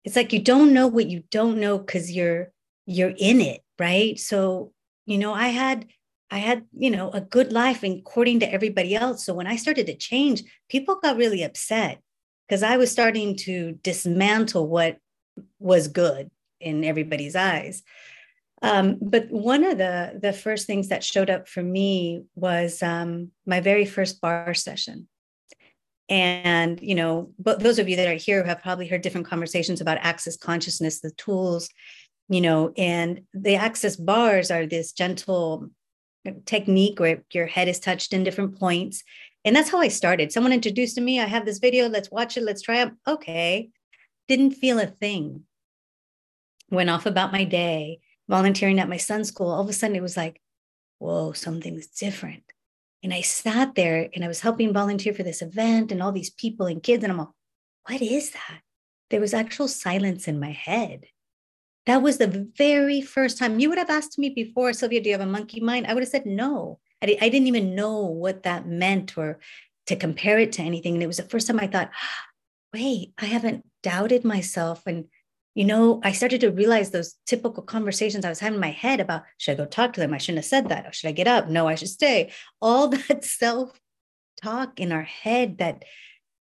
it's 0.04 0.16
like 0.16 0.34
you 0.34 0.42
don't 0.42 0.74
know 0.74 0.88
what 0.88 1.08
you 1.08 1.24
don't 1.32 1.60
know 1.60 1.78
because 1.78 2.12
you're 2.12 2.52
you're 2.86 3.14
in 3.18 3.42
it, 3.42 3.62
right? 3.80 4.20
So, 4.20 4.74
you 5.06 5.18
know, 5.18 5.34
I 5.34 5.50
had 5.50 5.88
I 6.30 6.38
had, 6.38 6.66
you 6.78 6.90
know, 6.90 7.12
a 7.12 7.20
good 7.20 7.52
life 7.52 7.84
according 7.84 8.40
to 8.40 8.52
everybody 8.52 8.96
else. 8.96 9.26
So 9.26 9.34
when 9.34 9.48
I 9.48 9.58
started 9.58 9.88
to 9.88 9.96
change, 9.96 10.44
people 10.70 10.96
got 10.96 11.18
really 11.18 11.44
upset 11.44 12.00
because 12.52 12.64
I 12.64 12.76
was 12.76 12.92
starting 12.92 13.38
to 13.38 13.80
dismantle 13.82 14.68
what 14.68 14.98
was 15.60 15.88
good 15.88 16.30
in 16.60 16.84
everybody's 16.84 17.34
eyes. 17.34 17.82
Um, 18.62 18.98
but 19.02 19.32
one 19.32 19.64
of 19.64 19.78
the 19.78 20.20
the 20.22 20.34
first 20.34 20.68
things 20.68 20.90
that 20.90 21.02
showed 21.02 21.30
up 21.30 21.48
for 21.48 21.64
me 21.64 22.26
was 22.36 22.84
um, 22.84 23.32
my 23.46 23.62
very 23.62 23.86
first 23.86 24.20
bar 24.20 24.54
session. 24.54 25.08
And 26.10 26.78
you 26.82 26.94
know, 26.94 27.32
but 27.40 27.62
those 27.62 27.80
of 27.80 27.88
you 27.88 27.96
that 27.96 28.10
are 28.10 28.16
here 28.16 28.44
have 28.44 28.62
probably 28.62 28.86
heard 28.86 29.02
different 29.02 29.28
conversations 29.28 29.80
about 29.80 30.00
access 30.02 30.36
consciousness, 30.36 31.00
the 31.00 31.12
tools, 31.12 31.70
you 32.28 32.42
know, 32.42 32.74
and 32.76 33.22
the 33.34 33.56
access 33.56 33.96
bars 33.96 34.52
are 34.52 34.66
this 34.66 34.92
gentle 34.92 35.70
technique 36.46 37.00
where 37.00 37.24
your 37.32 37.48
head 37.48 37.70
is 37.70 37.80
touched 37.80 38.12
in 38.12 38.26
different 38.26 38.60
points 38.60 39.04
and 39.44 39.56
that's 39.56 39.70
how 39.70 39.80
I 39.80 39.88
started. 39.88 40.32
Someone 40.32 40.54
introduced 40.54 40.96
to 40.96 41.02
me, 41.02 41.20
I 41.20 41.26
have 41.26 41.46
this 41.46 41.60
video, 41.60 41.88
let's 41.90 42.12
watch 42.12 42.38
it, 42.38 42.44
let's 42.44 42.62
try 42.62 42.82
it. 42.82 42.92
Okay. 43.08 43.70
Didn't 44.28 44.52
feel 44.52 44.80
a 44.80 44.86
thing. 44.86 45.44
Went 46.70 46.90
off 46.90 47.06
about 47.06 47.32
my 47.32 47.44
day, 47.44 48.00
volunteering 48.30 48.80
at 48.80 48.90
my 48.90 48.98
son's 48.98 49.28
school. 49.28 49.50
All 49.50 49.62
of 49.62 49.70
a 49.70 49.74
sudden 49.74 49.96
it 49.96 50.02
was 50.02 50.16
like, 50.16 50.42
whoa, 51.00 51.34
something's 51.34 51.88
different. 51.88 52.44
And 53.04 53.14
I 53.14 53.22
sat 53.22 53.74
there 53.74 54.10
and 54.14 54.24
I 54.24 54.28
was 54.28 54.42
helping 54.42 54.74
volunteer 54.74 55.14
for 55.14 55.24
this 55.24 55.42
event 55.42 55.92
and 55.92 56.04
all 56.04 56.12
these 56.12 56.30
people 56.30 56.68
and 56.68 56.84
kids. 56.84 57.04
And 57.04 57.12
I'm 57.12 57.18
like, 57.18 57.28
what 57.88 58.02
is 58.02 58.32
that? 58.32 58.62
There 59.10 59.20
was 59.20 59.34
actual 59.34 59.68
silence 59.68 60.28
in 60.28 60.40
my 60.40 60.52
head. 60.52 61.06
That 61.88 62.04
was 62.04 62.20
the 62.20 62.52
very 62.56 63.02
first 63.02 63.40
time 63.40 63.60
you 63.60 63.70
would 63.70 63.80
have 63.80 63.90
asked 63.90 64.20
me 64.20 64.30
before, 64.30 64.72
Sylvia, 64.72 65.02
do 65.02 65.10
you 65.10 65.18
have 65.18 65.28
a 65.28 65.32
monkey 65.32 65.60
mind? 65.60 65.88
I 65.88 65.96
would 65.96 66.04
have 66.04 66.10
said 66.10 66.28
no. 66.28 66.80
I, 67.02 67.18
I 67.22 67.30
didn't 67.30 67.48
even 67.48 67.76
know 67.76 68.06
what 68.06 68.44
that 68.44 68.68
meant 68.68 69.18
or 69.18 69.40
to 69.88 69.96
compare 69.96 70.40
it 70.40 70.54
to 70.54 70.62
anything. 70.62 70.94
And 70.94 71.04
it 71.04 71.08
was 71.08 71.18
the 71.18 71.24
first 71.24 71.48
time 71.48 71.60
I 71.60 71.68
thought, 71.68 71.92
wait, 72.74 73.14
I 73.18 73.26
haven't 73.26 73.66
doubted 73.84 74.24
myself. 74.24 74.84
And, 74.86 75.06
you 75.56 75.66
know, 75.66 76.00
I 76.04 76.14
started 76.14 76.42
to 76.42 76.52
realize 76.52 76.92
those 76.92 77.16
typical 77.26 77.64
conversations 77.64 78.24
I 78.24 78.30
was 78.30 78.40
having 78.40 78.56
in 78.56 78.62
my 78.62 78.72
head 78.72 79.00
about 79.00 79.24
should 79.38 79.54
I 79.54 79.56
go 79.56 79.66
talk 79.66 79.94
to 79.94 80.00
them? 80.00 80.14
I 80.14 80.18
shouldn't 80.18 80.40
have 80.40 80.46
said 80.46 80.70
that. 80.70 80.86
Or 80.86 80.94
should 80.94 81.10
I 81.10 81.14
get 81.14 81.28
up? 81.28 81.50
No, 81.50 81.68
I 81.68 81.76
should 81.76 81.90
stay. 81.90 82.32
All 82.62 82.88
that 83.10 83.26
self 83.26 83.80
talk 84.42 84.80
in 84.80 84.92
our 84.92 85.04
head 85.04 85.58
that 85.58 85.84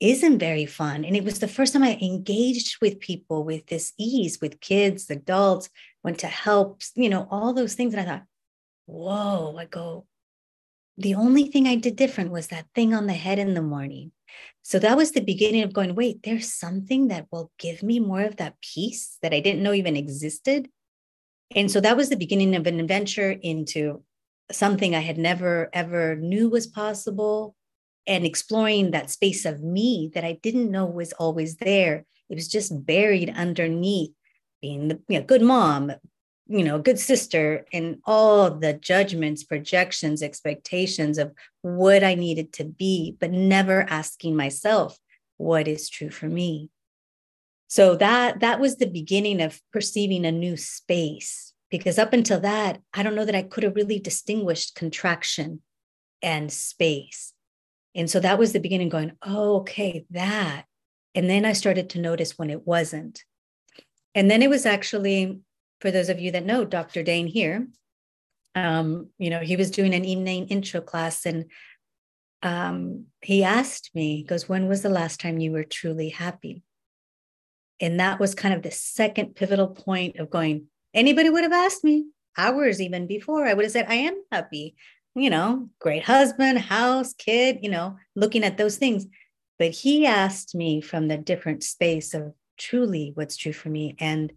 isn't 0.01 0.39
very 0.39 0.67
fun. 0.67 1.05
And 1.05 1.17
it 1.17 1.25
was 1.25 1.39
the 1.39 1.49
first 1.49 1.73
time 1.73 1.83
I 1.83 1.99
engaged 2.01 2.77
with 2.81 3.01
people 3.01 3.45
with 3.45 3.67
this 3.67 3.93
ease, 3.99 4.41
with 4.41 4.61
kids, 4.61 5.11
adults, 5.11 5.71
went 6.05 6.19
to 6.21 6.29
help, 6.29 6.83
you 6.95 7.09
know, 7.09 7.27
all 7.31 7.53
those 7.53 7.75
things. 7.75 7.95
And 7.95 8.03
I 8.03 8.05
thought, 8.05 8.25
whoa, 8.87 9.57
I 9.59 9.65
go, 9.65 10.07
the 10.99 11.15
only 11.15 11.45
thing 11.45 11.67
I 11.67 11.77
did 11.77 11.95
different 11.97 12.33
was 12.33 12.49
that 12.49 12.67
thing 12.75 12.93
on 12.93 13.07
the 13.07 13.13
head 13.13 13.39
in 13.39 13.55
the 13.55 13.63
morning. 13.63 14.11
So 14.63 14.79
that 14.81 14.97
was 14.97 15.13
the 15.13 15.21
beginning 15.21 15.63
of 15.63 15.73
going, 15.73 15.95
wait, 15.95 16.23
there's 16.25 16.53
something 16.53 17.09
that 17.09 17.27
will 17.31 17.53
give 17.59 17.83
me 17.83 18.01
more 18.01 18.23
of 18.23 18.37
that 18.37 18.61
peace 18.61 19.17
that 19.23 19.33
I 19.33 19.41
didn't 19.41 19.63
know 19.63 19.73
even 19.73 19.97
existed. 19.97 20.69
And 21.55 21.71
so 21.71 21.81
that 21.81 21.97
was 21.97 22.09
the 22.09 22.17
beginning 22.17 22.55
of 22.57 22.67
an 22.67 22.81
adventure 22.81 23.31
into 23.31 24.03
something 24.51 24.95
I 24.95 25.01
had 25.01 25.19
never 25.19 25.71
ever 25.73 26.17
knew 26.17 26.51
was 26.51 26.67
possible 26.67 27.55
and 28.07 28.25
exploring 28.25 28.91
that 28.91 29.11
space 29.11 29.45
of 29.45 29.63
me 29.63 30.11
that 30.15 30.25
I 30.25 30.39
didn't 30.43 30.71
know 30.71 30.87
was 30.87 31.13
always 31.13 31.57
there. 31.57 32.05
It 32.29 32.35
was 32.35 32.49
just 32.49 32.85
buried 32.85 33.31
underneath 33.31 34.13
being 34.61 34.89
the 34.89 35.01
you 35.09 35.21
know, 35.21 35.25
good 35.25 35.43
mom, 35.43 35.93
you 36.49 36.65
know, 36.65 36.79
good 36.79 36.99
sister, 36.99 37.67
and 37.73 37.99
all 38.05 38.51
the 38.51 38.73
judgments, 38.73 39.45
projections, 39.45 40.23
expectations 40.23 41.19
of 41.19 41.33
what 41.63 42.03
I 42.03 42.15
needed 42.15 42.53
to 42.55 42.65
be, 42.65 43.17
but 43.21 43.31
never 43.31 43.83
asking 43.89 44.35
myself 44.37 44.99
what 45.37 45.69
is 45.69 45.89
true 45.89 46.11
for 46.11 46.27
me. 46.27 46.71
so 47.69 47.95
that 47.97 48.41
that 48.41 48.59
was 48.61 48.77
the 48.77 48.87
beginning 48.87 49.41
of 49.43 49.61
perceiving 49.73 50.25
a 50.25 50.33
new 50.33 50.57
space 50.57 51.53
because 51.71 51.99
up 51.99 52.13
until 52.13 52.41
that 52.41 52.81
i 52.95 53.03
don't 53.03 53.15
know 53.15 53.25
that 53.27 53.35
i 53.35 53.43
could 53.43 53.63
have 53.63 53.77
really 53.77 53.99
distinguished 54.01 54.75
contraction 54.75 55.61
and 56.23 56.51
space. 56.53 57.33
And 57.95 58.11
so 58.11 58.21
that 58.21 58.39
was 58.39 58.53
the 58.53 58.61
beginning 58.61 58.89
going 58.89 59.13
oh 59.23 59.59
okay 59.59 60.05
that. 60.11 60.65
And 61.15 61.29
then 61.29 61.45
i 61.45 61.53
started 61.53 61.91
to 61.91 62.01
notice 62.01 62.39
when 62.39 62.51
it 62.51 62.67
wasn't. 62.67 63.25
And 64.15 64.31
then 64.31 64.43
it 64.43 64.51
was 64.51 64.67
actually 64.67 65.41
for 65.81 65.91
those 65.91 66.09
of 66.09 66.21
you 66.21 66.31
that 66.33 66.45
know 66.45 66.65
dr 66.65 67.03
Dain 67.03 67.27
Heer 67.27 67.69
um, 68.55 69.09
you 69.19 69.31
know 69.31 69.41
he 69.41 69.57
was 69.57 69.71
doing 69.71 69.95
an 69.95 70.05
evening 70.05 70.49
intro 70.49 70.81
class 70.81 71.27
and 71.27 71.47
um, 72.43 73.07
he 73.21 73.43
asked 73.43 73.91
me 73.95 74.17
he 74.17 74.23
goes 74.23 74.49
when 74.49 74.69
was 74.69 74.83
the 74.83 74.89
last 74.89 75.21
time 75.21 75.39
you 75.39 75.53
were 75.53 75.65
truly 75.65 76.09
happy 76.09 76.63
and 77.81 78.01
that 78.01 78.19
was 78.19 78.35
kind 78.35 78.55
of 78.55 78.63
the 78.63 78.71
second 78.71 79.37
pivotal 79.37 79.69
point 79.69 80.19
of 80.19 80.31
going, 80.31 80.67
anybody 80.95 81.31
would 81.31 81.45
have 81.45 81.53
asked 81.53 81.85
me 81.85 82.07
hours 82.37 82.81
even 82.81 83.07
before. 83.07 83.47
I 83.47 83.55
would 83.55 83.65
have 83.65 83.73
said, 83.73 83.87
I 83.89 83.95
am 83.95 84.21
happy, 84.33 84.75
you 85.15 85.31
know, 85.31 85.69
great 85.81 86.05
husband, 86.05 86.59
house, 86.59 87.15
kid, 87.15 87.59
you 87.63 87.71
know, 87.71 87.97
looking 88.17 88.45
at 88.45 88.57
those 88.57 88.77
things. 88.77 89.07
But 89.59 89.71
he 89.71 90.07
asked 90.07 90.55
me 90.55 90.81
from 90.81 91.09
the 91.09 91.17
different 91.19 91.63
space 91.63 92.15
of 92.15 92.33
truly 92.59 93.13
what's 93.15 93.37
true 93.37 93.53
for 93.53 93.69
me. 93.69 93.97
And, 93.99 94.33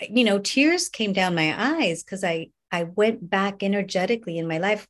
you 0.00 0.24
know, 0.24 0.38
tears 0.38 0.88
came 0.88 1.12
down 1.12 1.34
my 1.34 1.54
eyes 1.56 2.02
because 2.02 2.24
I, 2.24 2.50
I 2.70 2.84
went 2.84 3.28
back 3.28 3.62
energetically 3.62 4.38
in 4.38 4.48
my 4.48 4.58
life 4.58 4.86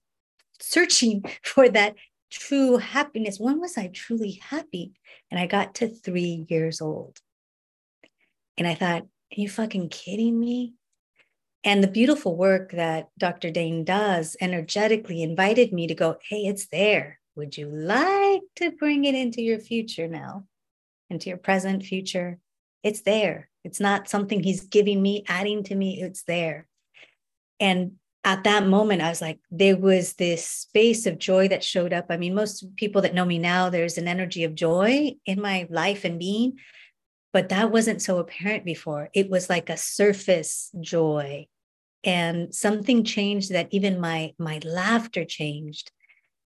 searching 0.61 1.25
for 1.43 1.69
that 1.69 1.97
true 2.31 2.79
happiness. 2.79 3.39
When 3.39 3.61
was 3.61 3.77
I 3.77 3.89
truly 3.89 4.41
happy? 4.43 4.93
And 5.31 5.39
I 5.39 5.47
got 5.47 5.75
to 5.77 5.89
three 5.89 6.47
years 6.49 6.81
old. 6.81 7.19
And 8.57 8.67
I 8.67 8.75
thought, 8.75 9.03
are 9.03 9.41
you 9.41 9.49
fucking 9.49 9.89
kidding 9.89 10.39
me? 10.39 10.75
And 11.65 11.83
the 11.83 11.89
beautiful 11.89 12.37
work 12.37 12.73
that 12.73 13.09
Dr. 13.19 13.51
Dain 13.51 13.85
does 13.85 14.37
energetically 14.41 15.23
invited 15.23 15.73
me 15.73 15.87
to 15.87 15.95
go, 15.95 16.17
hey, 16.29 16.47
it's 16.47 16.67
there. 16.67 17.21
Would 17.37 17.57
you 17.57 17.69
like 17.69 18.43
to 18.57 18.73
bring 18.73 19.05
it 19.05 19.15
into 19.15 19.41
your 19.41 19.59
future 19.59 20.09
now, 20.09 20.45
into 21.09 21.29
your 21.29 21.39
present 21.39 21.85
future? 21.85 22.39
It's 22.83 23.03
there. 23.03 23.49
It's 23.65 23.81
not 23.81 24.09
something 24.09 24.43
he's 24.43 24.63
giving 24.63 25.01
me, 25.01 25.25
adding 25.29 25.63
to 25.65 25.75
me. 25.75 26.03
It's 26.03 26.25
there. 26.25 26.67
And 27.61 27.93
at 28.25 28.45
that 28.45 28.67
moment, 28.67 29.03
I 29.03 29.09
was 29.09 29.21
like, 29.21 29.41
there 29.51 29.77
was 29.77 30.15
this 30.15 30.47
space 30.47 31.07
of 31.07 31.19
joy 31.19 31.49
that 31.49 31.65
showed 31.65 31.93
up. 31.93 32.07
I 32.11 32.17
mean, 32.17 32.35
most 32.35 32.77
people 32.77 33.03
that 33.03 33.15
know 33.15 33.25
me 33.25 33.39
now, 33.39 33.69
there's 33.69 33.99
an 33.99 34.09
energy 34.09 34.45
of 34.45 34.55
joy 34.55 35.13
in 35.27 35.41
my 35.41 35.67
life 35.71 36.05
and 36.05 36.19
being 36.19 36.59
but 37.33 37.49
that 37.49 37.71
wasn't 37.71 38.03
so 38.03 38.19
apparent 38.19 38.65
before 38.65 39.09
it 39.15 39.31
was 39.31 39.49
like 39.49 39.69
a 39.69 39.77
surface 39.77 40.71
joy 40.81 41.47
and 42.05 42.55
something 42.55 43.05
changed 43.05 43.53
that 43.53 43.69
even 43.71 44.01
my 44.01 44.33
my 44.39 44.61
laughter 44.65 45.25
changed 45.25 45.91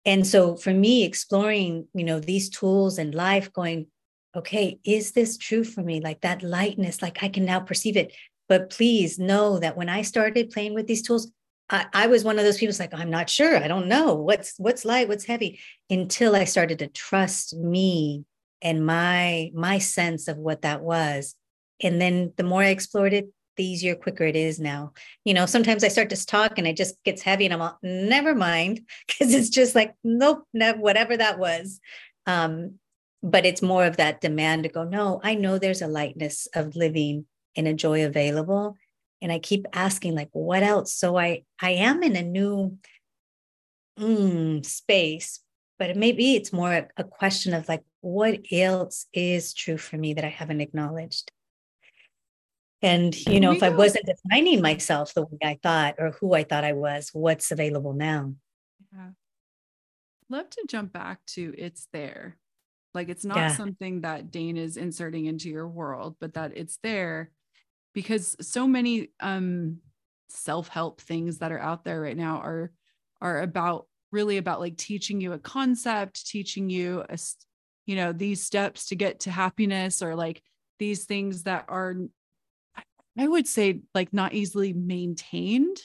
and 0.05 0.25
so 0.25 0.55
for 0.55 0.73
me 0.73 1.03
exploring 1.03 1.87
you 1.93 2.03
know 2.03 2.19
these 2.19 2.49
tools 2.49 2.97
and 2.97 3.15
life 3.15 3.51
going 3.53 3.87
okay 4.35 4.79
is 4.83 5.11
this 5.11 5.37
true 5.37 5.63
for 5.63 5.81
me? 5.81 6.01
Like 6.01 6.21
that 6.21 6.43
lightness 6.43 7.01
like 7.01 7.23
i 7.23 7.29
can 7.29 7.45
now 7.45 7.59
perceive 7.59 7.97
it. 7.97 8.13
But 8.49 8.69
please 8.69 9.19
know 9.19 9.59
that 9.59 9.77
when 9.77 9.89
i 9.89 10.01
started 10.01 10.51
playing 10.51 10.73
with 10.73 10.87
these 10.87 11.01
tools 11.01 11.31
I, 11.69 11.85
I 11.93 12.07
was 12.07 12.23
one 12.23 12.37
of 12.37 12.45
those 12.45 12.57
people 12.57 12.75
like 12.79 12.93
i'm 12.93 13.09
not 13.09 13.29
sure. 13.29 13.57
I 13.57 13.67
don't 13.67 13.87
know. 13.87 14.13
What's 14.13 14.55
what's 14.57 14.85
light? 14.85 15.07
What's 15.07 15.25
heavy? 15.25 15.59
Until 15.89 16.35
i 16.35 16.43
started 16.43 16.79
to 16.79 16.87
trust 16.87 17.55
me 17.55 18.25
and 18.61 18.85
my 18.85 19.51
my 19.53 19.77
sense 19.79 20.27
of 20.27 20.37
what 20.37 20.61
that 20.63 20.81
was. 20.81 21.35
And 21.81 22.01
then 22.01 22.33
the 22.37 22.43
more 22.43 22.63
i 22.63 22.67
explored 22.67 23.13
it 23.13 23.29
the 23.55 23.63
easier 23.63 23.93
quicker 23.93 24.23
it 24.23 24.35
is 24.35 24.59
now. 24.59 24.93
You 25.25 25.33
know 25.33 25.45
sometimes 25.45 25.83
i 25.83 25.87
start 25.87 26.09
to 26.09 26.25
talk 26.25 26.57
and 26.57 26.67
it 26.67 26.77
just 26.77 27.01
gets 27.03 27.21
heavy 27.21 27.45
and 27.45 27.53
i'm 27.53 27.61
all 27.61 27.77
never 27.81 28.35
mind. 28.35 28.81
Because 29.07 29.33
it's 29.33 29.49
just 29.49 29.75
like 29.75 29.95
nope 30.03 30.43
never, 30.53 30.79
whatever 30.79 31.15
that 31.17 31.39
was. 31.39 31.79
Um 32.25 32.79
but 33.23 33.45
it's 33.45 33.61
more 33.61 33.85
of 33.85 33.97
that 33.97 34.21
demand 34.21 34.63
to 34.63 34.69
go 34.69 34.83
no 34.83 35.19
i 35.23 35.33
know 35.33 35.57
there's 35.57 35.81
a 35.81 35.87
lightness 35.87 36.47
of 36.53 36.75
living 36.75 37.25
and 37.55 37.67
a 37.67 37.73
joy 37.73 38.05
available 38.05 38.77
and 39.21 39.31
i 39.31 39.39
keep 39.39 39.65
asking 39.73 40.13
like 40.13 40.29
what 40.33 40.61
else 40.61 40.93
so 40.93 41.17
i 41.17 41.43
i 41.61 41.71
am 41.71 42.03
in 42.03 42.15
a 42.15 42.21
new 42.21 42.77
mm, 43.99 44.65
space 44.65 45.39
but 45.79 45.97
maybe 45.97 46.35
it's 46.35 46.53
more 46.53 46.73
a, 46.73 46.87
a 46.97 47.03
question 47.03 47.53
of 47.53 47.67
like 47.67 47.83
what 48.03 48.41
else 48.51 49.05
is 49.13 49.53
true 49.53 49.77
for 49.77 49.97
me 49.97 50.13
that 50.13 50.25
I 50.25 50.29
haven't 50.29 50.61
acknowledged? 50.61 51.31
And, 52.81 53.15
you 53.27 53.39
know, 53.39 53.53
if. 53.53 53.63
I 53.63 53.69
wasn't 53.69 54.05
defining 54.05 54.61
myself 54.61 55.13
the 55.13 55.23
way 55.23 55.37
I 55.41 55.57
thought 55.63 55.95
or 55.97 56.11
who 56.11 56.33
I 56.33 56.43
thought 56.43 56.65
I 56.65 56.73
was, 56.73 57.11
what's 57.13 57.51
available 57.51 57.93
now? 57.93 58.33
Yeah. 58.93 59.11
Love 60.29 60.49
to 60.49 60.65
jump 60.67 60.91
back 60.91 61.25
to 61.27 61.53
it's 61.57 61.87
there. 61.93 62.37
Like 62.93 63.09
it's 63.09 63.25
not 63.25 63.37
yeah. 63.37 63.47
something 63.55 64.01
that 64.01 64.31
Dain 64.31 64.57
is 64.57 64.77
inserting 64.77 65.25
into 65.25 65.49
your 65.49 65.67
world, 65.67 66.15
but 66.19 66.33
that 66.33 66.55
it's 66.55 66.77
there 66.83 67.31
because 67.93 68.35
so 68.41 68.67
many 68.67 69.09
um 69.19 69.77
self-help 70.29 70.99
things 71.01 71.39
that 71.39 71.51
are 71.51 71.59
out 71.59 71.83
there 71.83 72.01
right 72.01 72.17
now 72.17 72.37
are 72.37 72.71
are 73.21 73.41
about 73.41 73.87
really 74.11 74.37
about 74.37 74.59
like 74.59 74.77
teaching 74.77 75.21
you 75.21 75.33
a 75.33 75.39
concept, 75.39 76.27
teaching 76.27 76.69
you 76.69 77.03
a 77.09 77.17
you 77.85 77.95
know 77.95 78.11
these 78.13 78.43
steps 78.43 78.87
to 78.87 78.95
get 78.95 79.21
to 79.21 79.31
happiness 79.31 80.01
or 80.01 80.15
like 80.15 80.41
these 80.79 81.05
things 81.05 81.43
that 81.43 81.65
are 81.67 81.95
i 83.17 83.27
would 83.27 83.47
say 83.47 83.81
like 83.93 84.13
not 84.13 84.33
easily 84.33 84.73
maintained 84.73 85.77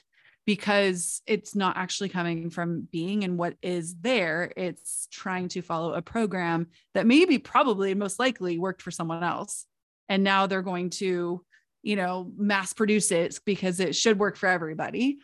because 0.49 1.21
it's 1.27 1.55
not 1.55 1.77
actually 1.77 2.09
coming 2.09 2.49
from 2.49 2.89
being 2.91 3.23
and 3.23 3.37
what 3.37 3.55
is 3.61 3.95
there 3.97 4.51
it's 4.57 5.07
trying 5.13 5.47
to 5.47 5.61
follow 5.61 5.93
a 5.93 6.01
program 6.01 6.67
that 6.95 7.07
maybe 7.07 7.37
probably 7.37 7.95
most 7.95 8.19
likely 8.19 8.59
worked 8.59 8.81
for 8.81 8.91
someone 8.91 9.23
else 9.23 9.67
and 10.09 10.25
now 10.25 10.47
they're 10.47 10.63
going 10.63 10.89
to 10.89 11.45
you 11.83 11.97
know 11.97 12.33
mass 12.39 12.73
produce 12.73 13.13
it 13.13 13.39
because 13.45 13.79
it 13.79 13.95
should 13.95 14.19
work 14.19 14.39
for 14.39 14.49
everybody 14.49 15.19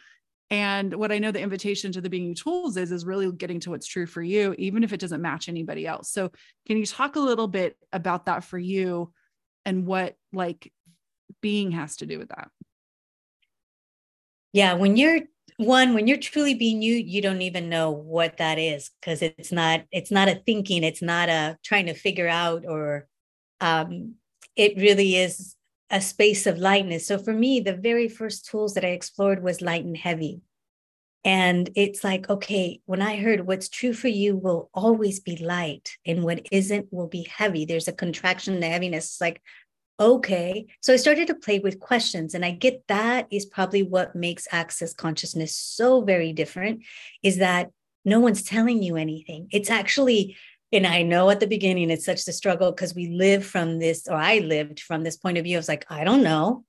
and 0.50 0.92
what 0.94 1.10
I 1.10 1.18
know 1.18 1.32
the 1.32 1.40
invitation 1.40 1.90
to 1.92 2.02
the 2.02 2.10
Being 2.10 2.26
You 2.26 2.34
Tools 2.34 2.76
is, 2.76 2.92
is 2.92 3.06
really 3.06 3.32
getting 3.32 3.60
to 3.60 3.70
what's 3.70 3.86
true 3.86 4.04
for 4.04 4.22
you, 4.22 4.54
even 4.58 4.84
if 4.84 4.92
it 4.92 5.00
doesn't 5.00 5.22
match 5.22 5.48
anybody 5.48 5.86
else. 5.86 6.10
So, 6.10 6.30
can 6.66 6.76
you 6.76 6.84
talk 6.84 7.16
a 7.16 7.20
little 7.20 7.48
bit 7.48 7.78
about 7.94 8.26
that 8.26 8.44
for 8.44 8.58
you 8.58 9.10
and 9.64 9.86
what 9.86 10.16
like 10.34 10.70
being 11.40 11.70
has 11.70 11.96
to 11.96 12.06
do 12.06 12.18
with 12.18 12.28
that? 12.28 12.50
Yeah. 14.54 14.74
When 14.74 14.96
you're 14.96 15.22
one, 15.56 15.94
when 15.94 16.06
you're 16.06 16.16
truly 16.16 16.54
being 16.54 16.80
you, 16.80 16.94
you 16.94 17.20
don't 17.20 17.42
even 17.42 17.68
know 17.68 17.90
what 17.90 18.36
that 18.36 18.56
is 18.56 18.90
because 19.00 19.20
it's 19.20 19.50
not, 19.50 19.82
it's 19.90 20.12
not 20.12 20.28
a 20.28 20.36
thinking, 20.46 20.84
it's 20.84 21.02
not 21.02 21.28
a 21.28 21.58
trying 21.64 21.86
to 21.86 21.94
figure 21.94 22.28
out 22.28 22.64
or, 22.64 23.08
um, 23.60 24.14
it 24.54 24.76
really 24.76 25.16
is 25.16 25.56
a 25.90 26.00
space 26.00 26.46
of 26.46 26.58
lightness. 26.58 27.04
So 27.04 27.18
for 27.18 27.32
me, 27.32 27.58
the 27.58 27.74
very 27.74 28.08
first 28.08 28.46
tools 28.46 28.74
that 28.74 28.84
I 28.84 28.90
explored 28.90 29.42
was 29.42 29.60
light 29.60 29.84
and 29.84 29.96
heavy. 29.96 30.40
And 31.24 31.68
it's 31.74 32.04
like, 32.04 32.30
okay, 32.30 32.80
when 32.86 33.02
I 33.02 33.16
heard 33.16 33.46
what's 33.48 33.68
true 33.68 33.92
for 33.92 34.08
you 34.08 34.36
will 34.36 34.70
always 34.72 35.18
be 35.18 35.36
light 35.36 35.96
and 36.06 36.22
what 36.22 36.46
isn't 36.52 36.92
will 36.92 37.08
be 37.08 37.26
heavy, 37.28 37.64
there's 37.64 37.88
a 37.88 37.92
contraction 37.92 38.54
and 38.54 38.62
heaviness. 38.62 39.06
It's 39.06 39.20
like, 39.20 39.42
okay. 39.98 40.66
So 40.80 40.92
I 40.92 40.96
started 40.96 41.28
to 41.28 41.34
play 41.34 41.58
with 41.58 41.80
questions. 41.80 42.34
And 42.34 42.44
I 42.44 42.50
get 42.50 42.84
that 42.88 43.26
is 43.30 43.46
probably 43.46 43.82
what 43.82 44.14
makes 44.14 44.48
access 44.50 44.92
consciousness 44.94 45.56
so 45.56 46.02
very 46.02 46.32
different 46.32 46.82
is 47.22 47.38
that 47.38 47.70
no 48.04 48.20
one's 48.20 48.42
telling 48.42 48.82
you 48.82 48.96
anything. 48.96 49.48
It's 49.50 49.70
actually 49.70 50.36
and 50.72 50.88
I 50.88 51.02
know 51.02 51.30
at 51.30 51.38
the 51.38 51.46
beginning 51.46 51.90
it's 51.90 52.04
such 52.04 52.24
the 52.24 52.32
struggle 52.32 52.72
because 52.72 52.96
we 52.96 53.06
live 53.08 53.46
from 53.46 53.78
this, 53.78 54.08
or 54.08 54.16
I 54.16 54.38
lived 54.38 54.80
from 54.80 55.04
this 55.04 55.16
point 55.16 55.38
of 55.38 55.44
view. 55.44 55.56
I 55.56 55.60
was 55.60 55.68
like, 55.68 55.86
I 55.88 56.02
don't 56.02 56.24
know. 56.24 56.64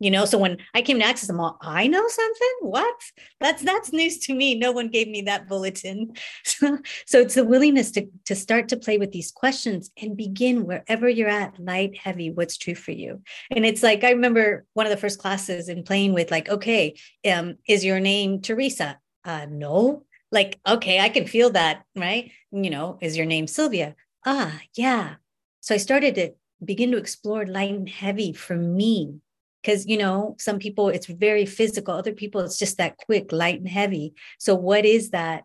You 0.00 0.10
know, 0.10 0.24
so 0.24 0.38
when 0.38 0.58
I 0.74 0.82
came 0.82 0.98
to 0.98 1.04
access 1.04 1.28
them 1.28 1.40
all, 1.40 1.56
I 1.60 1.86
know 1.86 2.06
something. 2.06 2.54
What? 2.60 2.94
That's 3.40 3.62
that's 3.62 3.92
news 3.92 4.18
to 4.20 4.34
me. 4.34 4.54
No 4.54 4.72
one 4.72 4.88
gave 4.88 5.08
me 5.08 5.22
that 5.22 5.48
bulletin. 5.48 6.14
So, 6.44 6.78
so 7.06 7.20
it's 7.20 7.34
the 7.34 7.44
willingness 7.44 7.90
to 7.92 8.06
to 8.26 8.34
start 8.34 8.68
to 8.68 8.76
play 8.76 8.98
with 8.98 9.12
these 9.12 9.32
questions 9.32 9.90
and 10.00 10.16
begin 10.16 10.66
wherever 10.66 11.08
you're 11.08 11.28
at, 11.28 11.58
light, 11.58 11.96
heavy, 11.96 12.30
what's 12.30 12.56
true 12.56 12.74
for 12.74 12.92
you. 12.92 13.22
And 13.50 13.66
it's 13.66 13.82
like 13.82 14.04
I 14.04 14.10
remember 14.10 14.64
one 14.74 14.86
of 14.86 14.90
the 14.90 14.96
first 14.96 15.18
classes 15.18 15.68
in 15.68 15.82
playing 15.82 16.12
with 16.12 16.30
like, 16.30 16.48
okay, 16.48 16.94
um, 17.28 17.56
is 17.68 17.84
your 17.84 18.00
name 18.00 18.40
Teresa? 18.40 18.98
Uh, 19.24 19.46
no 19.48 20.04
like 20.34 20.58
okay 20.66 21.00
i 21.00 21.08
can 21.08 21.26
feel 21.26 21.50
that 21.50 21.84
right 21.96 22.32
you 22.50 22.68
know 22.68 22.98
is 23.00 23.16
your 23.16 23.24
name 23.24 23.46
sylvia 23.46 23.94
ah 24.26 24.60
yeah 24.74 25.14
so 25.60 25.74
i 25.74 25.78
started 25.78 26.14
to 26.16 26.30
begin 26.62 26.90
to 26.90 26.98
explore 26.98 27.46
light 27.46 27.70
and 27.70 27.88
heavy 27.88 28.32
for 28.32 28.56
me 28.56 29.20
because 29.64 29.86
you 29.86 29.96
know 29.96 30.36
some 30.38 30.58
people 30.58 30.88
it's 30.88 31.06
very 31.06 31.46
physical 31.46 31.94
other 31.94 32.12
people 32.12 32.42
it's 32.42 32.58
just 32.58 32.76
that 32.76 32.98
quick 32.98 33.32
light 33.32 33.58
and 33.58 33.68
heavy 33.68 34.12
so 34.38 34.54
what 34.54 34.84
is 34.84 35.10
that 35.10 35.44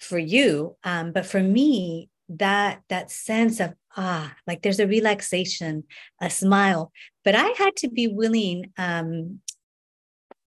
for 0.00 0.18
you 0.18 0.76
um, 0.82 1.12
but 1.12 1.24
for 1.24 1.42
me 1.42 2.08
that 2.28 2.80
that 2.88 3.10
sense 3.10 3.60
of 3.60 3.74
ah, 3.96 4.34
like 4.46 4.62
there's 4.62 4.80
a 4.80 4.86
relaxation, 4.86 5.84
a 6.20 6.30
smile. 6.30 6.92
But 7.24 7.34
I 7.34 7.48
had 7.58 7.76
to 7.76 7.88
be 7.88 8.08
willing, 8.08 8.72
um, 8.78 9.40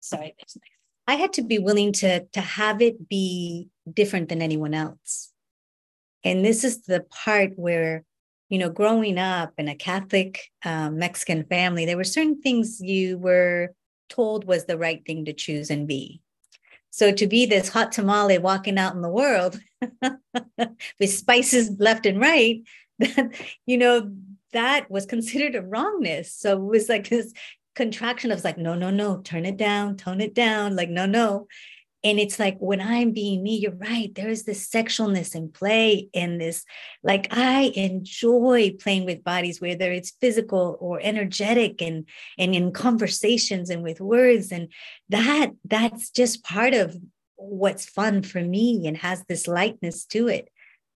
sorry, 0.01 0.37
I 1.07 1.17
had 1.17 1.33
to 1.35 1.43
be 1.43 1.59
willing 1.59 1.93
to, 1.95 2.25
to 2.25 2.41
have 2.41 2.81
it 2.81 3.09
be 3.09 3.69
different 3.93 4.29
than 4.29 4.43
anyone 4.43 4.75
else. 4.75 5.33
And 6.25 6.45
this 6.45 6.65
is 6.65 6.83
the 6.83 7.01
part 7.11 7.53
where, 7.57 8.05
you 8.53 8.59
know, 8.59 8.69
growing 8.69 9.17
up 9.17 9.55
in 9.57 9.67
a 9.67 9.75
Catholic 9.75 10.39
um, 10.63 10.99
Mexican 10.99 11.43
family, 11.45 11.87
there 11.87 11.97
were 11.97 12.05
certain 12.05 12.43
things 12.43 12.83
you 12.83 13.17
were 13.17 13.75
told 14.11 14.45
was 14.45 14.67
the 14.67 14.77
right 14.77 15.03
thing 15.07 15.25
to 15.25 15.33
choose 15.33 15.71
and 15.71 15.89
be. 15.89 16.21
So 16.91 17.13
to 17.13 17.27
be 17.27 17.47
this 17.47 17.71
hot 17.71 17.93
tamale 17.93 18.37
walking 18.37 18.77
out 18.77 18.95
in 18.95 19.01
the 19.01 19.09
world 19.09 19.59
with 21.01 21.11
spices 21.11 21.71
left 21.79 22.05
and 22.05 22.21
right, 22.21 22.63
that, 22.99 23.33
you 23.67 23.79
know, 23.79 24.13
that 24.53 24.91
was 24.91 25.07
considered 25.07 25.55
a 25.55 25.63
wrongness. 25.63 26.35
So 26.35 26.53
it 26.53 26.69
was 26.69 26.91
like 26.91 27.09
this 27.09 27.33
contraction 27.75 28.31
of 28.31 28.45
like, 28.45 28.59
no, 28.59 28.75
no, 28.75 28.91
no, 28.91 29.23
turn 29.23 29.47
it 29.47 29.57
down, 29.57 29.97
tone 29.97 30.21
it 30.21 30.35
down. 30.35 30.77
Like, 30.77 30.91
no, 30.91 31.07
no. 31.07 31.47
And 32.05 32.19
it's 32.19 32.39
like 32.39 32.59
when 32.59 32.81
I'm 32.81 33.13
being 33.13 33.43
me, 33.43 33.57
you're 33.57 33.77
right. 33.77 34.13
There 34.15 34.29
is 34.29 34.43
this 34.43 34.69
sexualness 34.69 35.37
in 35.37 35.51
play 35.51 36.09
in 36.13 36.39
this. 36.39 36.65
Like 37.03 37.29
I 37.31 37.73
enjoy 37.77 38.73
playing 38.81 39.05
with 39.05 39.23
bodies, 39.23 39.61
whether 39.61 39.93
it's 39.93 40.17
physical 40.21 40.77
or 40.81 41.01
energetic 41.01 41.81
and 41.81 42.07
and 42.39 42.55
in 42.55 42.73
conversations 42.73 43.71
and 43.71 43.83
with 43.83 44.01
words. 44.01 44.51
And 44.51 44.69
that 45.11 45.53
that's 45.65 46.11
just 46.11 46.43
part 46.43 46.75
of 46.75 46.97
what's 47.37 47.87
fun 47.87 48.23
for 48.23 48.41
me 48.41 48.87
and 48.87 48.97
has 48.97 49.25
this 49.29 49.47
lightness 49.47 50.05
to 50.07 50.29
it. 50.29 50.49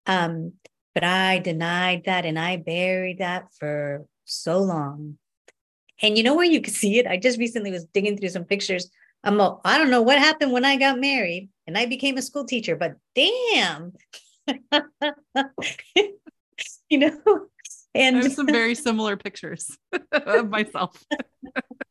Um, 0.05 0.53
but 0.93 1.03
I 1.03 1.39
denied 1.39 2.03
that 2.05 2.25
and 2.25 2.39
I 2.39 2.57
buried 2.57 3.19
that 3.19 3.53
for 3.59 4.05
so 4.25 4.59
long. 4.59 5.17
And 6.01 6.17
you 6.17 6.23
know 6.23 6.35
where 6.35 6.45
you 6.45 6.61
can 6.61 6.73
see 6.73 6.99
it? 6.99 7.07
I 7.07 7.17
just 7.17 7.39
recently 7.39 7.71
was 7.71 7.85
digging 7.85 8.17
through 8.17 8.29
some 8.29 8.43
pictures 8.43 8.89
I'm 9.27 9.39
a, 9.41 9.59
I 9.65 9.77
don't 9.77 9.89
know 9.89 10.01
what 10.01 10.19
happened 10.19 10.53
when 10.53 10.63
I 10.63 10.77
got 10.77 10.99
married 10.99 11.49
and 11.67 11.77
I 11.77 11.85
became 11.85 12.17
a 12.17 12.21
school 12.21 12.45
teacher, 12.45 12.77
but 12.77 12.95
damn, 13.13 13.91
you 16.89 16.97
know, 16.97 17.47
and 17.93 18.17
I 18.17 18.23
have 18.23 18.31
some 18.31 18.47
very 18.47 18.73
similar 18.73 19.17
pictures 19.17 19.77
of 20.13 20.49
myself. 20.49 21.03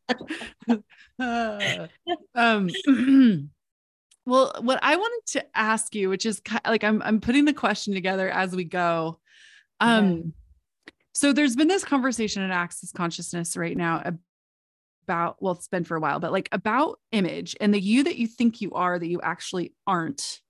uh, 1.18 1.86
um, 2.34 2.70
well, 4.24 4.54
what 4.62 4.78
I 4.82 4.96
wanted 4.96 5.26
to 5.32 5.44
ask 5.54 5.94
you, 5.94 6.08
which 6.08 6.24
is 6.24 6.40
like 6.66 6.84
I'm 6.84 7.02
I'm 7.02 7.20
putting 7.20 7.44
the 7.44 7.52
question 7.52 7.92
together 7.92 8.30
as 8.30 8.56
we 8.56 8.64
go. 8.64 9.20
Um, 9.78 10.08
yeah. 10.08 10.22
so 11.12 11.34
there's 11.34 11.54
been 11.54 11.68
this 11.68 11.84
conversation 11.84 12.42
in 12.42 12.50
Access 12.50 12.92
Consciousness 12.92 13.58
right 13.58 13.76
now 13.76 14.02
about 15.06 15.36
well 15.40 15.54
it's 15.54 15.68
been 15.68 15.84
for 15.84 15.96
a 15.96 16.00
while 16.00 16.18
but 16.18 16.32
like 16.32 16.48
about 16.50 16.98
image 17.12 17.56
and 17.60 17.72
the 17.72 17.80
you 17.80 18.02
that 18.04 18.16
you 18.16 18.26
think 18.26 18.60
you 18.60 18.72
are 18.72 18.98
that 18.98 19.08
you 19.08 19.20
actually 19.22 19.72
aren't. 19.86 20.40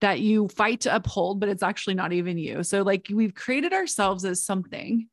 That 0.00 0.20
you 0.20 0.48
fight 0.48 0.82
to 0.82 0.94
uphold 0.94 1.40
but 1.40 1.48
it's 1.48 1.62
actually 1.62 1.94
not 1.94 2.12
even 2.12 2.36
you. 2.36 2.62
So 2.62 2.82
like 2.82 3.06
we've 3.10 3.34
created 3.34 3.72
ourselves 3.72 4.26
as 4.26 4.44
something 4.44 5.08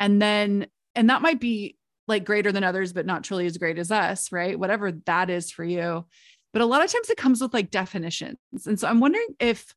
and 0.00 0.20
then 0.20 0.66
and 0.96 1.10
that 1.10 1.22
might 1.22 1.38
be 1.38 1.76
like 2.08 2.24
greater 2.24 2.50
than 2.50 2.64
others 2.64 2.92
but 2.92 3.06
not 3.06 3.22
truly 3.22 3.46
as 3.46 3.56
great 3.56 3.78
as 3.78 3.92
us 3.92 4.32
right? 4.32 4.58
Whatever 4.58 4.90
that 5.06 5.30
is 5.30 5.52
for 5.52 5.62
you. 5.62 6.06
But 6.52 6.62
a 6.62 6.66
lot 6.66 6.84
of 6.84 6.90
times 6.90 7.08
it 7.08 7.16
comes 7.16 7.40
with 7.40 7.54
like 7.54 7.70
definitions. 7.70 8.38
And 8.66 8.80
so 8.80 8.88
i'm 8.88 8.98
wondering 8.98 9.28
if 9.38 9.72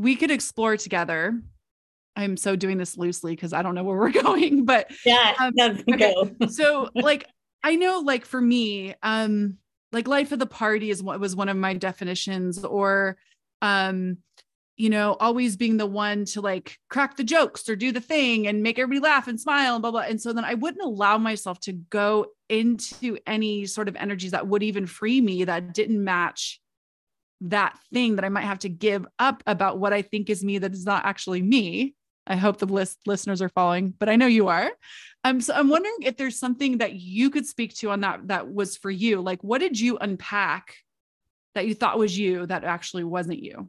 we 0.00 0.16
could 0.16 0.30
explore 0.30 0.76
together. 0.76 1.38
I'm 2.16 2.36
so 2.36 2.56
doing 2.56 2.78
this 2.78 2.96
loosely 2.96 3.36
because 3.36 3.52
I 3.52 3.62
don't 3.62 3.74
know 3.74 3.84
where 3.84 3.96
we're 3.96 4.10
going, 4.22 4.64
but 4.64 4.90
yeah, 5.04 5.34
um, 5.38 5.52
okay. 5.92 6.14
so 6.48 6.88
like 6.94 7.26
I 7.62 7.76
know 7.76 8.00
like 8.00 8.24
for 8.24 8.40
me, 8.40 8.94
um, 9.02 9.58
like 9.92 10.08
life 10.08 10.32
of 10.32 10.38
the 10.38 10.46
party 10.46 10.90
is 10.90 11.02
what 11.02 11.20
was 11.20 11.36
one 11.36 11.48
of 11.48 11.56
my 11.56 11.74
definitions, 11.74 12.64
or 12.64 13.16
um, 13.60 14.18
you 14.76 14.88
know, 14.88 15.14
always 15.20 15.56
being 15.56 15.76
the 15.76 15.86
one 15.86 16.24
to 16.24 16.40
like 16.40 16.78
crack 16.88 17.16
the 17.16 17.24
jokes 17.24 17.68
or 17.68 17.76
do 17.76 17.92
the 17.92 18.00
thing 18.00 18.46
and 18.46 18.62
make 18.62 18.78
everybody 18.78 19.04
laugh 19.04 19.28
and 19.28 19.38
smile 19.38 19.74
and 19.74 19.82
blah 19.82 19.90
blah. 19.90 20.00
And 20.00 20.20
so 20.20 20.32
then 20.32 20.44
I 20.44 20.54
wouldn't 20.54 20.82
allow 20.82 21.18
myself 21.18 21.60
to 21.60 21.72
go 21.72 22.26
into 22.48 23.18
any 23.26 23.66
sort 23.66 23.88
of 23.88 23.96
energies 23.96 24.30
that 24.30 24.48
would 24.48 24.62
even 24.62 24.86
free 24.86 25.20
me 25.20 25.44
that 25.44 25.74
didn't 25.74 26.02
match 26.02 26.60
that 27.42 27.78
thing 27.92 28.16
that 28.16 28.24
I 28.24 28.28
might 28.28 28.44
have 28.44 28.60
to 28.60 28.68
give 28.68 29.06
up 29.18 29.42
about 29.46 29.78
what 29.78 29.92
I 29.92 30.02
think 30.02 30.30
is 30.30 30.44
me 30.44 30.58
that 30.58 30.72
is 30.72 30.86
not 30.86 31.04
actually 31.04 31.42
me. 31.42 31.94
I 32.30 32.36
hope 32.36 32.58
the 32.58 32.66
list 32.66 33.00
listeners 33.06 33.42
are 33.42 33.48
following, 33.48 33.92
but 33.98 34.08
I 34.08 34.14
know 34.14 34.28
you 34.28 34.46
are. 34.46 34.70
Um, 35.24 35.40
so 35.40 35.52
I'm 35.52 35.68
wondering 35.68 35.96
if 36.02 36.16
there's 36.16 36.38
something 36.38 36.78
that 36.78 36.94
you 36.94 37.28
could 37.28 37.44
speak 37.44 37.74
to 37.78 37.90
on 37.90 38.00
that 38.02 38.28
that 38.28 38.48
was 38.48 38.76
for 38.76 38.90
you. 38.90 39.20
Like, 39.20 39.42
what 39.42 39.60
did 39.60 39.78
you 39.78 39.98
unpack 39.98 40.76
that 41.56 41.66
you 41.66 41.74
thought 41.74 41.98
was 41.98 42.16
you 42.16 42.46
that 42.46 42.62
actually 42.62 43.02
wasn't 43.02 43.42
you? 43.42 43.68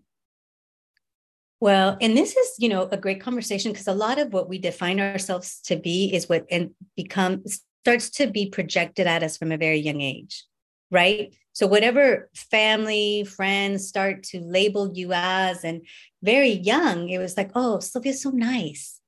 Well, 1.60 1.98
and 2.00 2.16
this 2.16 2.36
is, 2.38 2.56
you 2.60 2.70
know, 2.70 2.88
a 2.92 2.98
great 2.98 3.20
conversation 3.20 3.72
because 3.72 3.88
a 3.88 3.94
lot 3.94 4.20
of 4.20 4.32
what 4.32 4.48
we 4.48 4.60
define 4.60 5.00
ourselves 5.00 5.60
to 5.66 5.76
be 5.76 6.14
is 6.14 6.30
what 6.30 6.46
and 6.52 6.72
become 6.96 7.44
starts 7.82 8.12
to 8.12 8.28
be 8.28 8.48
projected 8.50 9.08
at 9.08 9.24
us 9.24 9.38
from 9.38 9.52
a 9.52 9.58
very 9.58 9.80
young 9.80 10.02
age, 10.02 10.46
right? 10.92 11.36
So 11.54 11.68
whatever 11.68 12.30
family, 12.34 13.24
friends 13.26 13.88
start 13.88 14.24
to 14.24 14.40
label 14.40 14.92
you 14.94 15.12
as, 15.14 15.64
and 15.64 15.86
very 16.22 16.52
young, 16.52 17.10
it 17.10 17.18
was 17.18 17.36
like, 17.36 17.52
oh, 17.56 17.80
Sylvia's 17.80 18.22
so 18.22 18.30
nice, 18.30 19.02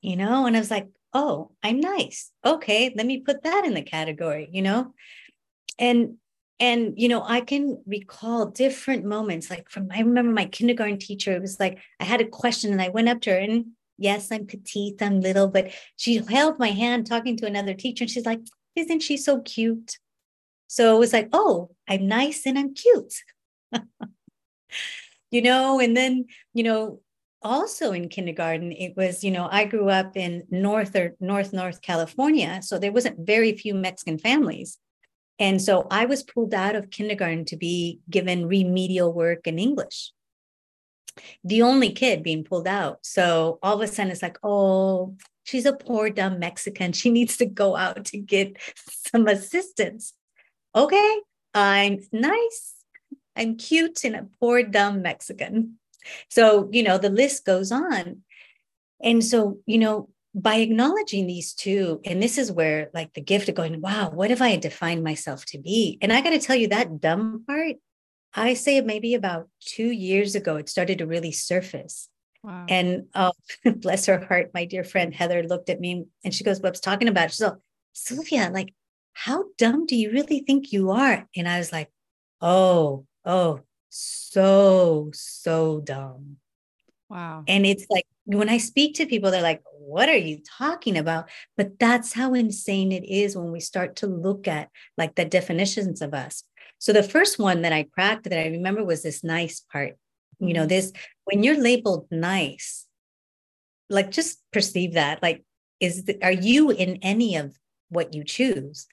you 0.00 0.16
know? 0.16 0.46
And 0.46 0.56
I 0.56 0.60
was 0.60 0.70
like, 0.70 0.88
oh, 1.14 1.52
I'm 1.62 1.80
nice. 1.80 2.30
Okay, 2.44 2.92
let 2.94 3.06
me 3.06 3.20
put 3.20 3.42
that 3.44 3.64
in 3.64 3.74
the 3.74 3.82
category, 3.82 4.48
you 4.52 4.62
know? 4.62 4.94
And 5.78 6.16
and 6.60 6.94
you 6.96 7.08
know, 7.08 7.24
I 7.26 7.40
can 7.40 7.82
recall 7.86 8.46
different 8.46 9.04
moments. 9.04 9.50
Like 9.50 9.68
from 9.68 9.88
I 9.92 10.00
remember 10.00 10.32
my 10.32 10.46
kindergarten 10.46 10.98
teacher, 10.98 11.32
it 11.32 11.40
was 11.40 11.58
like 11.58 11.78
I 11.98 12.04
had 12.04 12.20
a 12.20 12.26
question 12.26 12.72
and 12.72 12.80
I 12.82 12.88
went 12.88 13.08
up 13.08 13.20
to 13.22 13.30
her 13.30 13.38
and 13.38 13.66
yes, 13.98 14.30
I'm 14.30 14.46
petite, 14.46 15.02
I'm 15.02 15.20
little, 15.20 15.48
but 15.48 15.72
she 15.96 16.16
held 16.16 16.58
my 16.58 16.68
hand 16.68 17.06
talking 17.06 17.36
to 17.38 17.46
another 17.46 17.74
teacher 17.74 18.04
and 18.04 18.10
she's 18.10 18.26
like, 18.26 18.40
Isn't 18.76 19.00
she 19.00 19.16
so 19.16 19.40
cute? 19.40 19.98
So 20.72 20.96
it 20.96 20.98
was 20.98 21.12
like, 21.12 21.28
oh, 21.34 21.68
I'm 21.86 22.08
nice 22.08 22.46
and 22.46 22.58
I'm 22.58 22.72
cute. 22.72 23.12
you 25.30 25.42
know, 25.42 25.78
and 25.78 25.94
then, 25.94 26.24
you 26.54 26.62
know, 26.62 27.00
also 27.42 27.92
in 27.92 28.08
kindergarten 28.08 28.70
it 28.70 28.96
was 28.96 29.24
you 29.24 29.30
know 29.32 29.48
i 29.50 29.64
grew 29.64 29.88
up 29.88 30.16
in 30.16 30.44
north 30.48 30.94
or 30.94 31.16
north 31.18 31.52
north 31.52 31.82
california 31.82 32.60
so 32.62 32.78
there 32.78 32.92
wasn't 32.92 33.26
very 33.26 33.52
few 33.56 33.74
mexican 33.74 34.16
families. 34.16 34.78
And 35.40 35.60
so 35.60 35.88
i 35.90 36.04
was 36.04 36.22
pulled 36.22 36.54
out 36.54 36.76
of 36.76 36.90
kindergarten 36.90 37.44
to 37.46 37.56
be 37.56 37.98
given 38.08 38.46
remedial 38.46 39.12
work 39.12 39.48
in 39.48 39.58
english. 39.58 40.12
The 41.42 41.62
only 41.62 41.90
kid 41.90 42.22
being 42.22 42.44
pulled 42.44 42.68
out. 42.68 43.00
So 43.02 43.58
all 43.60 43.74
of 43.74 43.82
a 43.82 43.92
sudden 43.92 44.12
it's 44.12 44.22
like 44.22 44.38
oh 44.44 45.16
she's 45.42 45.66
a 45.66 45.72
poor 45.72 46.10
dumb 46.10 46.38
mexican. 46.38 46.92
She 46.92 47.10
needs 47.18 47.36
to 47.38 47.46
go 47.46 47.74
out 47.74 48.04
to 48.04 48.18
get 48.18 48.56
some 49.10 49.26
assistance 49.26 50.14
okay 50.74 51.20
i'm 51.54 51.98
nice 52.12 52.74
i'm 53.36 53.56
cute 53.56 54.04
and 54.04 54.16
a 54.16 54.26
poor 54.38 54.62
dumb 54.62 55.02
mexican 55.02 55.78
so, 56.28 56.68
you 56.72 56.82
know, 56.82 56.98
the 56.98 57.10
list 57.10 57.44
goes 57.44 57.72
on. 57.72 58.22
And 59.02 59.24
so, 59.24 59.58
you 59.66 59.78
know, 59.78 60.08
by 60.34 60.56
acknowledging 60.56 61.26
these 61.26 61.52
two, 61.52 62.00
and 62.04 62.22
this 62.22 62.38
is 62.38 62.50
where 62.50 62.90
like 62.94 63.12
the 63.12 63.20
gift 63.20 63.48
of 63.48 63.54
going, 63.54 63.80
wow, 63.80 64.10
what 64.10 64.30
have 64.30 64.40
I 64.40 64.56
defined 64.56 65.04
myself 65.04 65.44
to 65.46 65.58
be? 65.58 65.98
And 66.00 66.12
I 66.12 66.20
got 66.20 66.30
to 66.30 66.38
tell 66.38 66.56
you, 66.56 66.68
that 66.68 67.00
dumb 67.00 67.44
part, 67.46 67.76
I 68.34 68.54
say 68.54 68.80
maybe 68.80 69.14
about 69.14 69.48
two 69.60 69.90
years 69.90 70.34
ago, 70.34 70.56
it 70.56 70.68
started 70.68 70.98
to 70.98 71.06
really 71.06 71.32
surface. 71.32 72.08
Wow. 72.42 72.64
And 72.68 73.06
oh, 73.14 73.32
bless 73.76 74.06
her 74.06 74.24
heart, 74.24 74.52
my 74.54 74.64
dear 74.64 74.84
friend 74.84 75.14
Heather 75.14 75.42
looked 75.42 75.68
at 75.68 75.80
me 75.80 76.06
and 76.24 76.34
she 76.34 76.44
goes, 76.44 76.60
What's 76.60 76.80
talking 76.80 77.08
about? 77.08 77.30
She's 77.30 77.42
like, 77.42 77.54
Sylvia, 77.92 78.50
like, 78.52 78.72
how 79.12 79.44
dumb 79.58 79.86
do 79.86 79.96
you 79.96 80.10
really 80.10 80.40
think 80.40 80.72
you 80.72 80.90
are? 80.90 81.28
And 81.36 81.48
I 81.48 81.58
was 81.58 81.72
like, 81.72 81.90
Oh, 82.40 83.06
oh, 83.24 83.60
so, 83.88 85.10
so 85.14 85.80
dumb. 85.80 86.38
Wow. 87.08 87.44
And 87.46 87.64
it's 87.64 87.86
like 87.88 88.06
when 88.24 88.48
I 88.48 88.58
speak 88.58 88.96
to 88.96 89.06
people, 89.06 89.30
they're 89.30 89.42
like, 89.42 89.62
what 89.78 90.08
are 90.08 90.16
you 90.16 90.40
talking 90.58 90.96
about? 90.96 91.28
But 91.56 91.78
that's 91.78 92.12
how 92.12 92.34
insane 92.34 92.90
it 92.90 93.04
is 93.04 93.36
when 93.36 93.52
we 93.52 93.60
start 93.60 93.96
to 93.96 94.06
look 94.06 94.48
at 94.48 94.70
like 94.96 95.14
the 95.14 95.24
definitions 95.24 96.02
of 96.02 96.14
us. 96.14 96.42
So 96.78 96.92
the 96.92 97.02
first 97.02 97.38
one 97.38 97.62
that 97.62 97.72
I 97.72 97.84
cracked 97.84 98.24
that 98.24 98.38
I 98.38 98.48
remember 98.48 98.82
was 98.84 99.02
this 99.02 99.22
nice 99.22 99.60
part. 99.70 99.96
You 100.40 100.54
know, 100.54 100.62
mm-hmm. 100.62 100.68
this 100.68 100.92
when 101.24 101.44
you're 101.44 101.60
labeled 101.60 102.08
nice, 102.10 102.86
like 103.88 104.10
just 104.10 104.40
perceive 104.52 104.94
that. 104.94 105.22
Like, 105.22 105.44
is 105.78 106.04
the, 106.04 106.20
are 106.22 106.32
you 106.32 106.70
in 106.70 106.98
any 107.02 107.36
of 107.36 107.56
what 107.90 108.14
you 108.14 108.24
choose? 108.24 108.88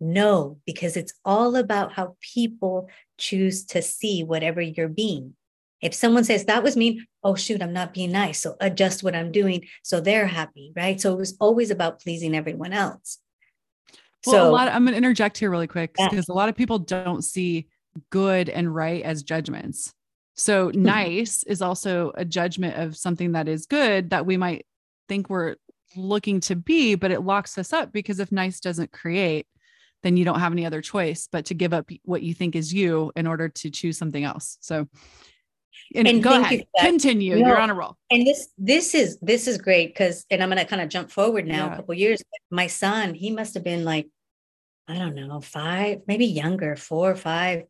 No, 0.00 0.58
because 0.64 0.96
it's 0.96 1.12
all 1.24 1.56
about 1.56 1.92
how 1.92 2.16
people 2.20 2.88
choose 3.18 3.64
to 3.66 3.82
see 3.82 4.22
whatever 4.22 4.60
you're 4.60 4.88
being. 4.88 5.34
If 5.80 5.94
someone 5.94 6.24
says 6.24 6.44
that 6.44 6.62
was 6.62 6.76
mean, 6.76 7.06
oh 7.22 7.34
shoot, 7.34 7.62
I'm 7.62 7.72
not 7.72 7.94
being 7.94 8.12
nice. 8.12 8.40
So 8.40 8.56
adjust 8.60 9.02
what 9.02 9.14
I'm 9.14 9.32
doing 9.32 9.66
so 9.82 10.00
they're 10.00 10.26
happy, 10.26 10.72
right? 10.76 11.00
So 11.00 11.12
it 11.12 11.18
was 11.18 11.36
always 11.40 11.70
about 11.70 12.00
pleasing 12.00 12.34
everyone 12.34 12.72
else. 12.72 13.18
Well, 14.26 14.34
so, 14.34 14.50
a 14.50 14.52
lot. 14.52 14.68
Of, 14.68 14.74
I'm 14.74 14.84
going 14.84 14.92
to 14.92 14.98
interject 14.98 15.38
here 15.38 15.50
really 15.50 15.66
quick 15.66 15.94
because 15.94 16.26
yeah. 16.28 16.32
a 16.32 16.36
lot 16.36 16.48
of 16.48 16.56
people 16.56 16.78
don't 16.78 17.22
see 17.22 17.68
good 18.10 18.48
and 18.48 18.72
right 18.74 19.02
as 19.02 19.22
judgments. 19.22 19.94
So 20.34 20.70
hmm. 20.70 20.82
nice 20.82 21.42
is 21.44 21.62
also 21.62 22.12
a 22.14 22.24
judgment 22.24 22.76
of 22.76 22.96
something 22.96 23.32
that 23.32 23.48
is 23.48 23.66
good 23.66 24.10
that 24.10 24.26
we 24.26 24.36
might 24.36 24.66
think 25.08 25.28
we're 25.28 25.56
looking 25.96 26.40
to 26.40 26.56
be, 26.56 26.94
but 26.94 27.10
it 27.10 27.22
locks 27.22 27.58
us 27.58 27.72
up 27.72 27.92
because 27.92 28.20
if 28.20 28.30
nice 28.30 28.60
doesn't 28.60 28.92
create, 28.92 29.46
then 30.02 30.16
you 30.16 30.24
don't 30.24 30.40
have 30.40 30.52
any 30.52 30.64
other 30.64 30.80
choice 30.80 31.28
but 31.30 31.46
to 31.46 31.54
give 31.54 31.72
up 31.72 31.90
what 32.04 32.22
you 32.22 32.34
think 32.34 32.54
is 32.54 32.72
you 32.72 33.12
in 33.16 33.26
order 33.26 33.48
to 33.48 33.70
choose 33.70 33.98
something 33.98 34.24
else. 34.24 34.58
So 34.60 34.86
and, 35.94 36.06
and 36.06 36.22
go 36.22 36.40
ahead, 36.40 36.66
continue. 36.78 37.36
No, 37.36 37.48
You're 37.48 37.60
on 37.60 37.70
a 37.70 37.74
roll. 37.74 37.96
And 38.10 38.26
this 38.26 38.48
this 38.58 38.94
is 38.94 39.18
this 39.22 39.46
is 39.46 39.58
great 39.58 39.88
because 39.88 40.26
and 40.30 40.42
I'm 40.42 40.48
gonna 40.48 40.64
kind 40.64 40.82
of 40.82 40.88
jump 40.88 41.10
forward 41.10 41.46
now 41.46 41.66
yeah. 41.66 41.72
a 41.72 41.76
couple 41.76 41.94
years. 41.94 42.22
My 42.50 42.66
son, 42.66 43.14
he 43.14 43.30
must 43.30 43.54
have 43.54 43.64
been 43.64 43.84
like, 43.84 44.08
I 44.86 44.98
don't 44.98 45.14
know, 45.14 45.40
five, 45.40 46.02
maybe 46.06 46.26
younger, 46.26 46.76
four 46.76 47.10
or 47.10 47.16
five. 47.16 47.64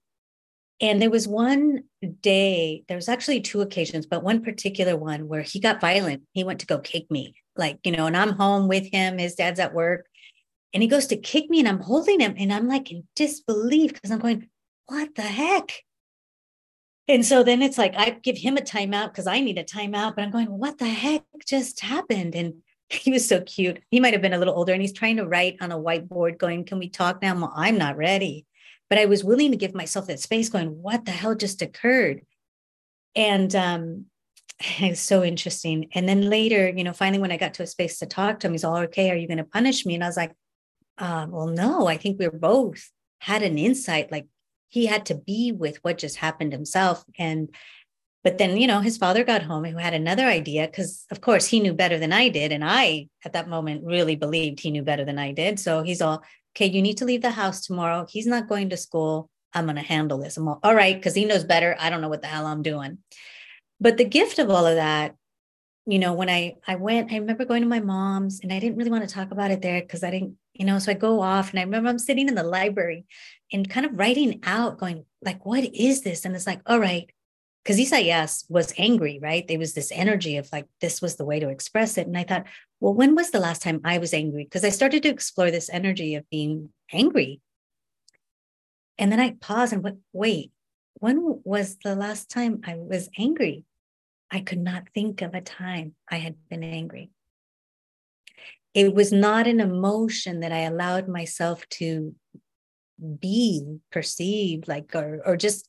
And 0.80 1.02
there 1.02 1.10
was 1.10 1.26
one 1.26 1.84
day, 2.20 2.84
there 2.86 2.96
was 2.96 3.08
actually 3.08 3.40
two 3.40 3.62
occasions, 3.62 4.06
but 4.06 4.22
one 4.22 4.44
particular 4.44 4.96
one 4.96 5.26
where 5.26 5.42
he 5.42 5.58
got 5.58 5.80
violent. 5.80 6.22
He 6.32 6.44
went 6.44 6.60
to 6.60 6.66
go 6.66 6.78
kick 6.78 7.10
me, 7.10 7.34
like, 7.56 7.80
you 7.82 7.90
know, 7.90 8.06
and 8.06 8.16
I'm 8.16 8.30
home 8.30 8.68
with 8.68 8.86
him. 8.92 9.18
His 9.18 9.34
dad's 9.34 9.58
at 9.58 9.74
work. 9.74 10.06
And 10.74 10.82
he 10.82 10.88
goes 10.88 11.06
to 11.06 11.16
kick 11.16 11.48
me, 11.48 11.60
and 11.60 11.68
I'm 11.68 11.80
holding 11.80 12.20
him, 12.20 12.34
and 12.38 12.52
I'm 12.52 12.68
like 12.68 12.90
in 12.90 13.04
disbelief 13.16 13.94
because 13.94 14.10
I'm 14.10 14.18
going, 14.18 14.48
what 14.86 15.14
the 15.14 15.22
heck? 15.22 15.72
And 17.08 17.24
so 17.24 17.42
then 17.42 17.62
it's 17.62 17.78
like 17.78 17.94
I 17.96 18.10
give 18.10 18.36
him 18.36 18.58
a 18.58 18.60
timeout 18.60 19.08
because 19.08 19.26
I 19.26 19.40
need 19.40 19.58
a 19.58 19.64
timeout, 19.64 20.14
but 20.14 20.22
I'm 20.22 20.30
going, 20.30 20.46
what 20.46 20.78
the 20.78 20.88
heck 20.88 21.24
just 21.46 21.80
happened? 21.80 22.34
And 22.34 22.62
he 22.90 23.10
was 23.10 23.26
so 23.26 23.40
cute. 23.40 23.82
He 23.90 24.00
might 24.00 24.12
have 24.12 24.22
been 24.22 24.32
a 24.32 24.38
little 24.38 24.54
older 24.54 24.72
and 24.72 24.82
he's 24.82 24.92
trying 24.92 25.16
to 25.16 25.26
write 25.26 25.56
on 25.60 25.72
a 25.72 25.78
whiteboard, 25.78 26.38
going, 26.38 26.64
Can 26.64 26.78
we 26.78 26.88
talk 26.88 27.22
now? 27.22 27.34
Well, 27.34 27.52
I'm 27.54 27.78
not 27.78 27.96
ready. 27.96 28.46
But 28.90 28.98
I 28.98 29.04
was 29.04 29.22
willing 29.22 29.50
to 29.50 29.58
give 29.58 29.74
myself 29.74 30.06
that 30.06 30.20
space, 30.20 30.48
going, 30.48 30.82
What 30.82 31.04
the 31.04 31.10
hell 31.10 31.34
just 31.34 31.62
occurred? 31.62 32.22
And 33.14 33.54
um, 33.54 34.06
it's 34.60 35.00
so 35.00 35.22
interesting. 35.22 35.88
And 35.92 36.08
then 36.08 36.30
later, 36.30 36.68
you 36.68 36.84
know, 36.84 36.92
finally, 36.92 37.20
when 37.20 37.32
I 37.32 37.36
got 37.36 37.54
to 37.54 37.62
a 37.62 37.66
space 37.66 37.98
to 37.98 38.06
talk 38.06 38.40
to 38.40 38.46
him, 38.46 38.54
he's 38.54 38.64
all, 38.64 38.78
Okay, 38.78 39.10
are 39.10 39.16
you 39.16 39.26
going 39.26 39.38
to 39.38 39.44
punish 39.44 39.84
me? 39.84 39.94
And 39.94 40.04
I 40.04 40.06
was 40.06 40.16
like, 40.16 40.32
uh, 40.98 41.26
Well, 41.28 41.48
no, 41.48 41.86
I 41.86 41.96
think 41.96 42.18
we 42.18 42.26
are 42.26 42.30
both 42.30 42.90
had 43.20 43.42
an 43.42 43.58
insight 43.58 44.12
like 44.12 44.26
he 44.68 44.86
had 44.86 45.06
to 45.06 45.14
be 45.14 45.52
with 45.52 45.78
what 45.82 45.98
just 45.98 46.16
happened 46.16 46.52
himself 46.52 47.04
and 47.18 47.48
but 48.24 48.38
then 48.38 48.56
you 48.56 48.66
know 48.66 48.80
his 48.80 48.96
father 48.96 49.24
got 49.24 49.42
home 49.42 49.64
and 49.64 49.74
who 49.74 49.80
had 49.80 49.94
another 49.94 50.24
idea 50.24 50.66
because 50.66 51.04
of 51.10 51.20
course 51.20 51.46
he 51.46 51.60
knew 51.60 51.72
better 51.72 51.98
than 51.98 52.12
i 52.12 52.28
did 52.28 52.52
and 52.52 52.64
i 52.64 53.08
at 53.24 53.32
that 53.32 53.48
moment 53.48 53.84
really 53.84 54.16
believed 54.16 54.60
he 54.60 54.70
knew 54.70 54.82
better 54.82 55.04
than 55.04 55.18
i 55.18 55.32
did. 55.32 55.58
So 55.58 55.82
he's 55.82 56.02
all 56.02 56.22
okay 56.54 56.66
you 56.66 56.82
need 56.82 56.98
to 56.98 57.04
leave 57.04 57.22
the 57.22 57.30
house 57.30 57.66
tomorrow. 57.66 58.06
He's 58.08 58.26
not 58.26 58.48
going 58.48 58.70
to 58.70 58.76
school. 58.76 59.30
I'm 59.54 59.64
going 59.64 59.76
to 59.76 59.82
handle 59.82 60.18
this. 60.18 60.36
I'm 60.36 60.46
all, 60.46 60.60
all 60.62 60.74
right 60.74 60.94
because 60.94 61.14
he 61.14 61.24
knows 61.24 61.44
better. 61.44 61.74
I 61.78 61.90
don't 61.90 62.00
know 62.00 62.08
what 62.08 62.22
the 62.22 62.28
hell 62.28 62.46
i'm 62.46 62.62
doing. 62.62 62.98
But 63.80 63.96
the 63.96 64.04
gift 64.04 64.38
of 64.38 64.50
all 64.50 64.66
of 64.66 64.76
that 64.76 65.14
you 65.86 65.98
know 65.98 66.12
when 66.12 66.28
i 66.28 66.54
i 66.66 66.74
went 66.74 67.10
i 67.10 67.16
remember 67.16 67.46
going 67.46 67.62
to 67.62 67.68
my 67.68 67.80
mom's 67.80 68.40
and 68.42 68.52
i 68.52 68.60
didn't 68.60 68.76
really 68.76 68.90
want 68.90 69.08
to 69.08 69.14
talk 69.14 69.30
about 69.30 69.50
it 69.50 69.62
there 69.62 69.80
because 69.80 70.04
i 70.04 70.10
didn't 70.10 70.36
you 70.58 70.66
know 70.66 70.78
so 70.78 70.92
i 70.92 70.94
go 70.94 71.22
off 71.22 71.50
and 71.50 71.58
i 71.58 71.62
remember 71.62 71.88
i'm 71.88 71.98
sitting 71.98 72.28
in 72.28 72.34
the 72.34 72.42
library 72.42 73.06
and 73.52 73.70
kind 73.70 73.86
of 73.86 73.98
writing 73.98 74.40
out 74.42 74.78
going 74.78 75.04
like 75.22 75.46
what 75.46 75.64
is 75.74 76.02
this 76.02 76.24
and 76.24 76.36
it's 76.36 76.46
like 76.46 76.60
all 76.66 76.78
right 76.78 77.10
because 77.68 77.80
Isaias 77.80 78.46
was 78.48 78.72
angry, 78.78 79.18
right? 79.20 79.46
There 79.46 79.58
was 79.58 79.74
this 79.74 79.92
energy 79.92 80.38
of 80.38 80.48
like, 80.50 80.64
this 80.80 81.02
was 81.02 81.16
the 81.16 81.26
way 81.26 81.38
to 81.38 81.50
express 81.50 81.98
it. 81.98 82.06
And 82.06 82.16
I 82.16 82.24
thought, 82.24 82.46
well, 82.80 82.94
when 82.94 83.14
was 83.14 83.30
the 83.30 83.40
last 83.40 83.60
time 83.60 83.82
I 83.84 83.98
was 83.98 84.14
angry? 84.14 84.44
Because 84.44 84.64
I 84.64 84.70
started 84.70 85.02
to 85.02 85.10
explore 85.10 85.50
this 85.50 85.68
energy 85.68 86.14
of 86.14 86.24
being 86.30 86.70
angry. 86.94 87.42
And 88.96 89.12
then 89.12 89.20
I 89.20 89.32
paused 89.32 89.74
and 89.74 89.82
went, 89.82 89.98
wait, 90.14 90.50
when 90.94 91.42
was 91.44 91.76
the 91.84 91.94
last 91.94 92.30
time 92.30 92.62
I 92.66 92.76
was 92.76 93.10
angry? 93.18 93.64
I 94.30 94.40
could 94.40 94.60
not 94.60 94.88
think 94.94 95.20
of 95.20 95.34
a 95.34 95.42
time 95.42 95.94
I 96.10 96.16
had 96.16 96.36
been 96.48 96.64
angry. 96.64 97.10
It 98.74 98.94
was 98.94 99.12
not 99.12 99.46
an 99.46 99.60
emotion 99.60 100.40
that 100.40 100.52
I 100.52 100.60
allowed 100.60 101.08
myself 101.08 101.68
to 101.70 102.14
be 103.20 103.78
perceived 103.90 104.68
like, 104.68 104.94
or, 104.94 105.20
or 105.24 105.36
just 105.36 105.68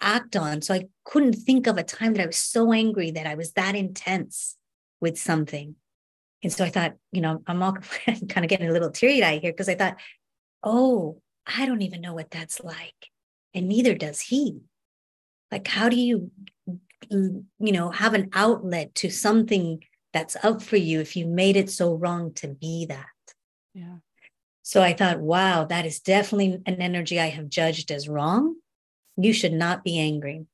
act 0.00 0.36
on. 0.36 0.62
So 0.62 0.74
I 0.74 0.88
couldn't 1.04 1.34
think 1.34 1.66
of 1.66 1.76
a 1.76 1.82
time 1.82 2.14
that 2.14 2.22
I 2.22 2.26
was 2.26 2.36
so 2.36 2.72
angry 2.72 3.10
that 3.12 3.26
I 3.26 3.34
was 3.34 3.52
that 3.52 3.74
intense 3.74 4.56
with 5.00 5.18
something. 5.18 5.76
And 6.42 6.52
so 6.52 6.64
I 6.64 6.70
thought, 6.70 6.94
you 7.10 7.20
know, 7.20 7.42
I'm 7.46 7.62
all 7.62 7.72
kind 8.06 8.44
of 8.44 8.48
getting 8.48 8.68
a 8.68 8.72
little 8.72 8.90
teary 8.90 9.22
eyed 9.22 9.42
here 9.42 9.52
because 9.52 9.68
I 9.68 9.74
thought, 9.74 9.96
oh, 10.62 11.20
I 11.46 11.66
don't 11.66 11.82
even 11.82 12.00
know 12.00 12.14
what 12.14 12.30
that's 12.30 12.62
like. 12.62 13.08
And 13.54 13.68
neither 13.68 13.94
does 13.94 14.20
he. 14.20 14.60
Like, 15.50 15.66
how 15.68 15.88
do 15.88 15.96
you, 15.96 16.30
you 17.10 17.44
know, 17.58 17.90
have 17.90 18.14
an 18.14 18.30
outlet 18.32 18.94
to 18.96 19.10
something 19.10 19.82
that's 20.14 20.36
up 20.42 20.62
for 20.62 20.76
you 20.76 21.00
if 21.00 21.14
you 21.16 21.26
made 21.26 21.56
it 21.56 21.70
so 21.70 21.94
wrong 21.94 22.32
to 22.34 22.48
be 22.48 22.86
that? 22.86 23.06
Yeah. 23.74 23.96
So 24.62 24.82
I 24.82 24.94
thought, 24.94 25.20
wow, 25.20 25.66
that 25.66 25.84
is 25.84 26.00
definitely 26.00 26.62
an 26.64 26.80
energy 26.80 27.20
I 27.20 27.28
have 27.28 27.50
judged 27.50 27.90
as 27.90 28.08
wrong. 28.08 28.56
You 29.18 29.34
should 29.34 29.52
not 29.52 29.84
be 29.84 29.98
angry. 29.98 30.46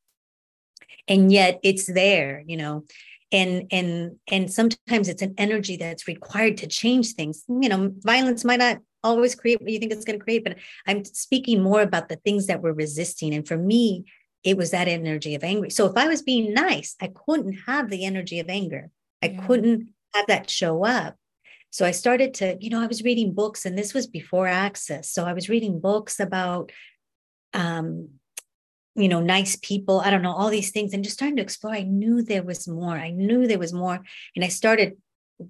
And 1.07 1.33
yet 1.33 1.61
it's 1.63 1.87
there 1.87 2.43
you 2.47 2.57
know 2.57 2.85
and 3.33 3.67
and 3.71 4.17
and 4.29 4.53
sometimes 4.53 5.09
it's 5.09 5.23
an 5.23 5.35
energy 5.39 5.77
that's 5.77 6.09
required 6.09 6.57
to 6.59 6.67
change 6.67 7.13
things. 7.13 7.45
You 7.49 7.69
know 7.69 7.93
violence 7.99 8.45
might 8.45 8.59
not 8.59 8.79
always 9.03 9.35
create 9.35 9.61
what 9.61 9.71
you 9.71 9.79
think 9.79 9.93
it's 9.93 10.05
going 10.05 10.19
to 10.19 10.23
create 10.23 10.45
but 10.45 10.57
i'm 10.87 11.03
speaking 11.07 11.63
more 11.63 11.81
about 11.81 12.11
the 12.11 12.17
things 12.17 12.47
that 12.47 12.61
we're 12.61 12.73
resisting. 12.73 13.35
And 13.35 13.47
for 13.47 13.57
me 13.57 14.05
it 14.45 14.57
was 14.57 14.71
that 14.71 14.89
energy 14.89 15.35
of 15.35 15.45
anger 15.45 15.71
so 15.71 15.87
if 15.87 15.97
i 15.97 16.09
was 16.09 16.23
being 16.23 16.53
nice 16.53 16.97
i 17.01 17.09
couldn't 17.09 17.53
have 17.67 17.89
the 17.89 18.05
energy 18.05 18.41
of 18.41 18.49
anger 18.49 18.91
i 19.23 19.27
yeah. 19.27 19.47
couldn't 19.47 19.89
have 20.15 20.27
that 20.27 20.51
show 20.51 20.85
up 20.85 21.17
so 21.71 21.85
i 21.87 21.91
started 21.91 22.35
to 22.35 22.57
you 22.61 22.71
know 22.71 22.81
i 22.81 22.87
was 22.87 23.03
reading 23.03 23.33
books 23.33 23.65
and 23.65 23.77
this 23.77 23.95
was 23.95 24.07
before 24.07 24.49
access 24.49 25.11
so 25.11 25.25
i 25.25 25.33
was 25.33 25.49
reading 25.49 25.81
books 25.81 26.21
about 26.21 26.73
um 27.53 28.09
you 28.97 29.09
know, 29.09 29.21
nice 29.21 29.57
people. 29.63 30.01
I 30.01 30.11
don't 30.11 30.23
know, 30.23 30.33
all 30.33 30.51
these 30.51 30.71
things, 30.71 30.93
and 30.93 31.05
just 31.05 31.17
starting 31.17 31.37
to 31.37 31.43
explore. 31.43 31.73
I 31.73 31.83
knew 31.83 32.23
there 32.23 32.43
was 32.43 32.67
more. 32.69 32.97
I 32.97 33.11
knew 33.11 33.47
there 33.47 33.59
was 33.59 33.73
more. 33.73 34.01
And 34.35 34.45
I 34.45 34.49
started 34.49 34.97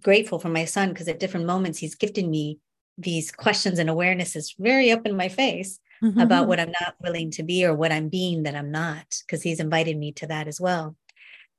grateful 0.02 0.38
for 0.38 0.48
my 0.48 0.64
son 0.64 0.90
because 0.90 1.08
at 1.08 1.18
different 1.18 1.46
moments 1.46 1.78
he's 1.78 1.94
gifted 1.94 2.28
me 2.28 2.58
these 2.96 3.32
questions 3.32 3.78
and 3.78 3.90
awarenesses 3.90 4.54
very 4.58 4.90
up 4.92 5.06
in 5.06 5.16
my 5.16 5.28
face 5.28 5.80
mm-hmm. 6.02 6.20
about 6.20 6.46
what 6.46 6.60
I'm 6.60 6.72
not 6.80 6.94
willing 7.02 7.30
to 7.32 7.42
be 7.42 7.64
or 7.64 7.74
what 7.74 7.92
I'm 7.92 8.08
being 8.08 8.44
that 8.44 8.54
I'm 8.54 8.70
not, 8.70 9.06
because 9.26 9.42
he's 9.42 9.60
invited 9.60 9.96
me 9.96 10.12
to 10.12 10.26
that 10.28 10.46
as 10.46 10.60
well. 10.60 10.96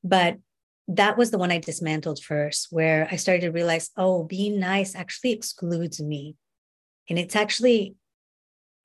But 0.04 0.38
that 0.88 1.18
was 1.18 1.32
the 1.32 1.38
one 1.38 1.52
I 1.52 1.60
dismantled 1.60 2.22
first, 2.24 2.68
where 2.72 3.08
I 3.12 3.16
started 3.16 3.42
to 3.42 3.52
realize, 3.52 3.92
oh, 3.98 4.24
being 4.24 4.60
nice 4.60 4.96
actually 4.96 5.32
excludes 5.32 6.02
me. 6.02 6.36
And 7.10 7.18
it's 7.18 7.36
actually 7.36 7.96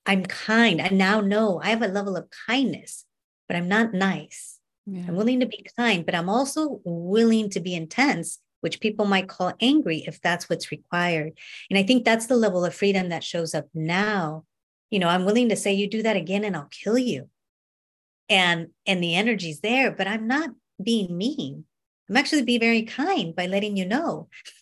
I'm 0.07 0.25
kind. 0.25 0.81
I 0.81 0.87
now 0.87 1.19
know 1.19 1.59
I 1.61 1.69
have 1.69 1.81
a 1.81 1.87
level 1.87 2.15
of 2.15 2.29
kindness, 2.47 3.03
but 3.47 3.57
I'm 3.57 3.67
not 3.67 3.93
nice. 3.93 4.57
Yeah. 4.85 5.03
I'm 5.05 5.15
willing 5.15 5.41
to 5.41 5.45
be 5.45 5.65
kind, 5.77 6.05
but 6.05 6.15
I'm 6.15 6.29
also 6.29 6.79
willing 6.85 7.49
to 7.51 7.59
be 7.59 7.75
intense, 7.75 8.39
which 8.61 8.79
people 8.79 9.05
might 9.05 9.27
call 9.27 9.53
angry 9.59 10.05
if 10.07 10.21
that's 10.21 10.49
what's 10.49 10.71
required. 10.71 11.37
And 11.69 11.77
I 11.77 11.83
think 11.83 12.05
that's 12.05 12.27
the 12.27 12.37
level 12.37 12.63
of 12.63 12.73
freedom 12.73 13.09
that 13.09 13.23
shows 13.23 13.53
up 13.53 13.67
now. 13.73 14.45
You 14.89 14.99
know, 14.99 15.09
I'm 15.09 15.25
willing 15.25 15.49
to 15.49 15.57
say 15.57 15.73
you 15.73 15.89
do 15.89 16.01
that 16.03 16.15
again 16.15 16.45
and 16.45 16.55
I'll 16.55 16.69
kill 16.71 16.97
you. 16.97 17.29
And 18.29 18.67
and 18.85 19.03
the 19.03 19.15
energy's 19.15 19.59
there, 19.59 19.91
but 19.91 20.07
I'm 20.07 20.25
not 20.25 20.51
being 20.81 21.17
mean. 21.17 21.65
I'm 22.09 22.17
actually 22.17 22.43
be 22.43 22.57
very 22.57 22.83
kind 22.83 23.35
by 23.35 23.47
letting 23.47 23.75
you 23.75 23.85
know. 23.85 24.29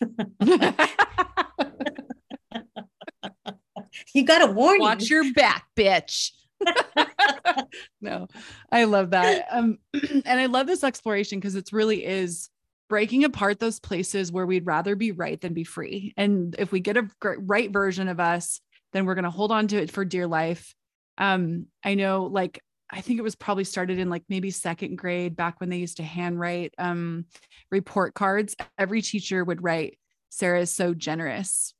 you 4.14 4.24
got 4.24 4.42
a 4.42 4.46
warning. 4.52 4.82
Watch 4.82 5.08
your 5.08 5.32
back, 5.32 5.66
bitch. 5.76 6.30
no, 8.00 8.26
I 8.72 8.84
love 8.84 9.10
that. 9.10 9.46
Um, 9.50 9.78
and 10.24 10.40
I 10.40 10.46
love 10.46 10.66
this 10.66 10.82
exploration 10.84 11.38
because 11.38 11.54
it 11.54 11.70
really 11.72 12.04
is 12.04 12.50
breaking 12.88 13.24
apart 13.24 13.58
those 13.58 13.80
places 13.80 14.30
where 14.30 14.46
we'd 14.46 14.66
rather 14.66 14.96
be 14.96 15.12
right 15.12 15.40
than 15.40 15.54
be 15.54 15.64
free. 15.64 16.14
And 16.16 16.54
if 16.58 16.72
we 16.72 16.80
get 16.80 16.96
a 16.96 17.08
right 17.22 17.70
version 17.70 18.08
of 18.08 18.20
us, 18.20 18.60
then 18.92 19.04
we're 19.04 19.14
going 19.14 19.24
to 19.24 19.30
hold 19.30 19.52
on 19.52 19.68
to 19.68 19.76
it 19.76 19.90
for 19.90 20.04
dear 20.04 20.26
life. 20.26 20.74
Um, 21.18 21.66
I 21.82 21.94
know, 21.94 22.24
like, 22.24 22.62
I 22.90 23.00
think 23.00 23.18
it 23.18 23.22
was 23.22 23.34
probably 23.34 23.64
started 23.64 23.98
in 23.98 24.08
like 24.10 24.22
maybe 24.28 24.50
second 24.50 24.96
grade 24.96 25.36
back 25.36 25.60
when 25.60 25.70
they 25.70 25.78
used 25.78 25.96
to 25.96 26.02
handwrite 26.04 26.74
um, 26.78 27.26
report 27.70 28.14
cards. 28.14 28.54
Every 28.78 29.02
teacher 29.02 29.44
would 29.44 29.62
write, 29.62 29.98
Sarah 30.30 30.60
is 30.60 30.70
so 30.70 30.94
generous 30.94 31.74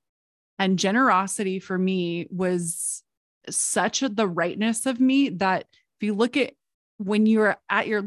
and 0.58 0.78
generosity 0.78 1.58
for 1.58 1.76
me 1.76 2.26
was 2.30 3.02
such 3.48 4.02
a, 4.02 4.08
the 4.08 4.26
rightness 4.26 4.86
of 4.86 5.00
me 5.00 5.28
that 5.28 5.66
if 5.70 6.06
you 6.06 6.14
look 6.14 6.36
at 6.36 6.54
when 6.98 7.26
you're 7.26 7.56
at 7.68 7.86
your 7.86 8.04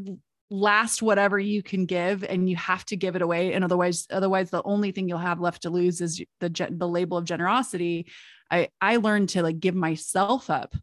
last 0.50 1.02
whatever 1.02 1.38
you 1.38 1.62
can 1.62 1.86
give 1.86 2.24
and 2.24 2.50
you 2.50 2.56
have 2.56 2.84
to 2.84 2.98
give 2.98 3.16
it 3.16 3.22
away 3.22 3.54
and 3.54 3.64
otherwise 3.64 4.08
otherwise 4.10 4.50
the 4.50 4.64
only 4.64 4.92
thing 4.92 5.08
you'll 5.08 5.20
have 5.20 5.40
left 5.40 5.62
to 5.62 5.70
lose 5.70 6.02
is 6.02 6.24
the 6.40 6.50
the 6.72 6.88
label 6.88 7.18
of 7.18 7.24
generosity 7.24 8.08
i 8.50 8.68
i 8.82 8.96
learned 8.96 9.30
to 9.30 9.44
like 9.44 9.60
give 9.60 9.76
myself 9.76 10.50
up 10.50 10.74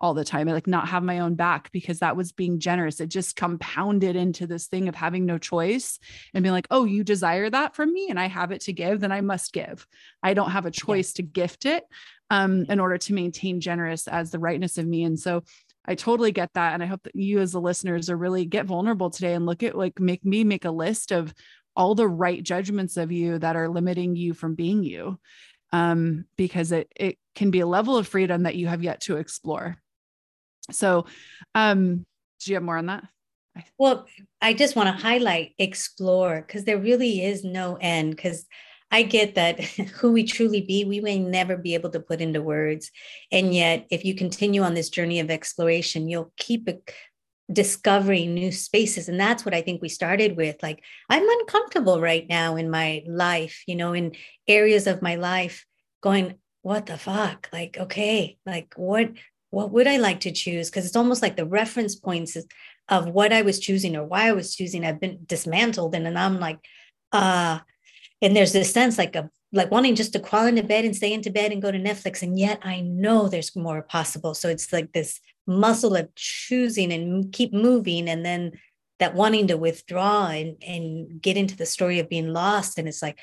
all 0.00 0.14
the 0.14 0.24
time. 0.24 0.48
I 0.48 0.52
like 0.52 0.66
not 0.66 0.88
have 0.88 1.02
my 1.02 1.20
own 1.20 1.34
back 1.34 1.72
because 1.72 2.00
that 2.00 2.16
was 2.16 2.32
being 2.32 2.58
generous. 2.58 3.00
It 3.00 3.08
just 3.08 3.36
compounded 3.36 4.14
into 4.14 4.46
this 4.46 4.66
thing 4.66 4.88
of 4.88 4.94
having 4.94 5.24
no 5.24 5.38
choice 5.38 5.98
and 6.34 6.42
being 6.42 6.52
like, 6.52 6.68
oh, 6.70 6.84
you 6.84 7.02
desire 7.02 7.48
that 7.48 7.74
from 7.74 7.92
me 7.92 8.08
and 8.10 8.20
I 8.20 8.26
have 8.26 8.52
it 8.52 8.62
to 8.62 8.72
give, 8.72 9.00
then 9.00 9.12
I 9.12 9.22
must 9.22 9.52
give. 9.52 9.86
I 10.22 10.34
don't 10.34 10.50
have 10.50 10.66
a 10.66 10.70
choice 10.70 11.12
yeah. 11.14 11.16
to 11.16 11.22
gift 11.22 11.64
it 11.64 11.84
um, 12.30 12.66
in 12.68 12.78
order 12.78 12.98
to 12.98 13.14
maintain 13.14 13.60
generous 13.60 14.06
as 14.06 14.30
the 14.30 14.38
rightness 14.38 14.76
of 14.76 14.86
me. 14.86 15.04
And 15.04 15.18
so 15.18 15.44
I 15.86 15.94
totally 15.94 16.32
get 16.32 16.50
that. 16.54 16.74
And 16.74 16.82
I 16.82 16.86
hope 16.86 17.04
that 17.04 17.16
you 17.16 17.38
as 17.38 17.52
the 17.52 17.60
listeners 17.60 18.10
are 18.10 18.16
really 18.16 18.44
get 18.44 18.66
vulnerable 18.66 19.10
today 19.10 19.34
and 19.34 19.46
look 19.46 19.62
at 19.62 19.78
like 19.78 20.00
make 20.00 20.24
me 20.24 20.44
make 20.44 20.64
a 20.64 20.70
list 20.70 21.12
of 21.12 21.32
all 21.74 21.94
the 21.94 22.08
right 22.08 22.42
judgments 22.42 22.96
of 22.96 23.12
you 23.12 23.38
that 23.38 23.56
are 23.56 23.68
limiting 23.68 24.16
you 24.16 24.34
from 24.34 24.54
being 24.54 24.82
you. 24.82 25.18
Um, 25.72 26.26
because 26.36 26.72
it 26.72 26.90
it 26.96 27.18
can 27.34 27.50
be 27.50 27.60
a 27.60 27.66
level 27.66 27.96
of 27.96 28.06
freedom 28.06 28.44
that 28.44 28.54
you 28.54 28.66
have 28.66 28.82
yet 28.82 29.02
to 29.02 29.16
explore. 29.16 29.76
So, 30.70 31.06
um, 31.54 32.04
do 32.40 32.50
you 32.50 32.54
have 32.54 32.62
more 32.62 32.78
on 32.78 32.86
that? 32.86 33.04
Well, 33.78 34.06
I 34.40 34.52
just 34.52 34.76
want 34.76 34.88
to 34.88 35.02
highlight 35.02 35.54
explore 35.58 36.44
because 36.46 36.64
there 36.64 36.78
really 36.78 37.24
is 37.24 37.44
no 37.44 37.76
end. 37.80 38.14
Because 38.14 38.46
I 38.90 39.02
get 39.02 39.34
that 39.34 39.60
who 39.60 40.12
we 40.12 40.24
truly 40.24 40.60
be, 40.60 40.84
we 40.84 41.00
may 41.00 41.18
never 41.18 41.56
be 41.56 41.74
able 41.74 41.90
to 41.90 42.00
put 42.00 42.20
into 42.20 42.42
words. 42.42 42.90
And 43.32 43.54
yet, 43.54 43.86
if 43.90 44.04
you 44.04 44.14
continue 44.14 44.62
on 44.62 44.74
this 44.74 44.90
journey 44.90 45.20
of 45.20 45.30
exploration, 45.30 46.08
you'll 46.08 46.32
keep 46.36 46.68
discovering 47.50 48.34
new 48.34 48.50
spaces. 48.50 49.08
And 49.08 49.20
that's 49.20 49.44
what 49.44 49.54
I 49.54 49.62
think 49.62 49.80
we 49.80 49.88
started 49.88 50.36
with. 50.36 50.56
Like, 50.62 50.82
I'm 51.08 51.28
uncomfortable 51.28 52.00
right 52.00 52.26
now 52.28 52.56
in 52.56 52.70
my 52.70 53.04
life, 53.06 53.62
you 53.66 53.76
know, 53.76 53.92
in 53.92 54.16
areas 54.48 54.86
of 54.86 55.02
my 55.02 55.14
life 55.14 55.64
going, 56.02 56.34
what 56.62 56.86
the 56.86 56.98
fuck? 56.98 57.48
Like, 57.52 57.76
okay, 57.78 58.38
like 58.44 58.74
what 58.76 59.10
what 59.50 59.70
would 59.72 59.86
I 59.86 59.96
like 59.96 60.20
to 60.20 60.32
choose? 60.32 60.70
Because 60.70 60.86
it's 60.86 60.96
almost 60.96 61.22
like 61.22 61.36
the 61.36 61.46
reference 61.46 61.94
points 61.94 62.36
of 62.88 63.08
what 63.08 63.32
I 63.32 63.42
was 63.42 63.58
choosing 63.58 63.96
or 63.96 64.04
why 64.04 64.28
I 64.28 64.32
was 64.32 64.54
choosing 64.54 64.82
have 64.82 65.00
been 65.00 65.20
dismantled. 65.26 65.94
And 65.94 66.06
then 66.06 66.16
I'm 66.16 66.40
like, 66.40 66.58
uh, 67.12 67.60
and 68.22 68.34
there's 68.34 68.52
this 68.52 68.72
sense 68.72 68.98
like 68.98 69.14
a 69.16 69.30
like 69.52 69.70
wanting 69.70 69.94
just 69.94 70.12
to 70.12 70.20
crawl 70.20 70.46
into 70.46 70.62
bed 70.62 70.84
and 70.84 70.94
stay 70.94 71.12
into 71.12 71.30
bed 71.30 71.52
and 71.52 71.62
go 71.62 71.70
to 71.70 71.78
Netflix. 71.78 72.22
And 72.22 72.38
yet 72.38 72.58
I 72.62 72.80
know 72.80 73.28
there's 73.28 73.54
more 73.54 73.82
possible. 73.82 74.34
So 74.34 74.48
it's 74.48 74.72
like 74.72 74.92
this 74.92 75.20
muscle 75.46 75.94
of 75.94 76.14
choosing 76.16 76.92
and 76.92 77.32
keep 77.32 77.52
moving. 77.52 78.08
And 78.08 78.24
then 78.24 78.52
that 78.98 79.14
wanting 79.14 79.46
to 79.48 79.56
withdraw 79.56 80.28
and, 80.28 80.56
and 80.66 81.22
get 81.22 81.36
into 81.36 81.56
the 81.56 81.66
story 81.66 82.00
of 82.00 82.08
being 82.08 82.32
lost. 82.32 82.78
And 82.78 82.88
it's 82.88 83.02
like, 83.02 83.18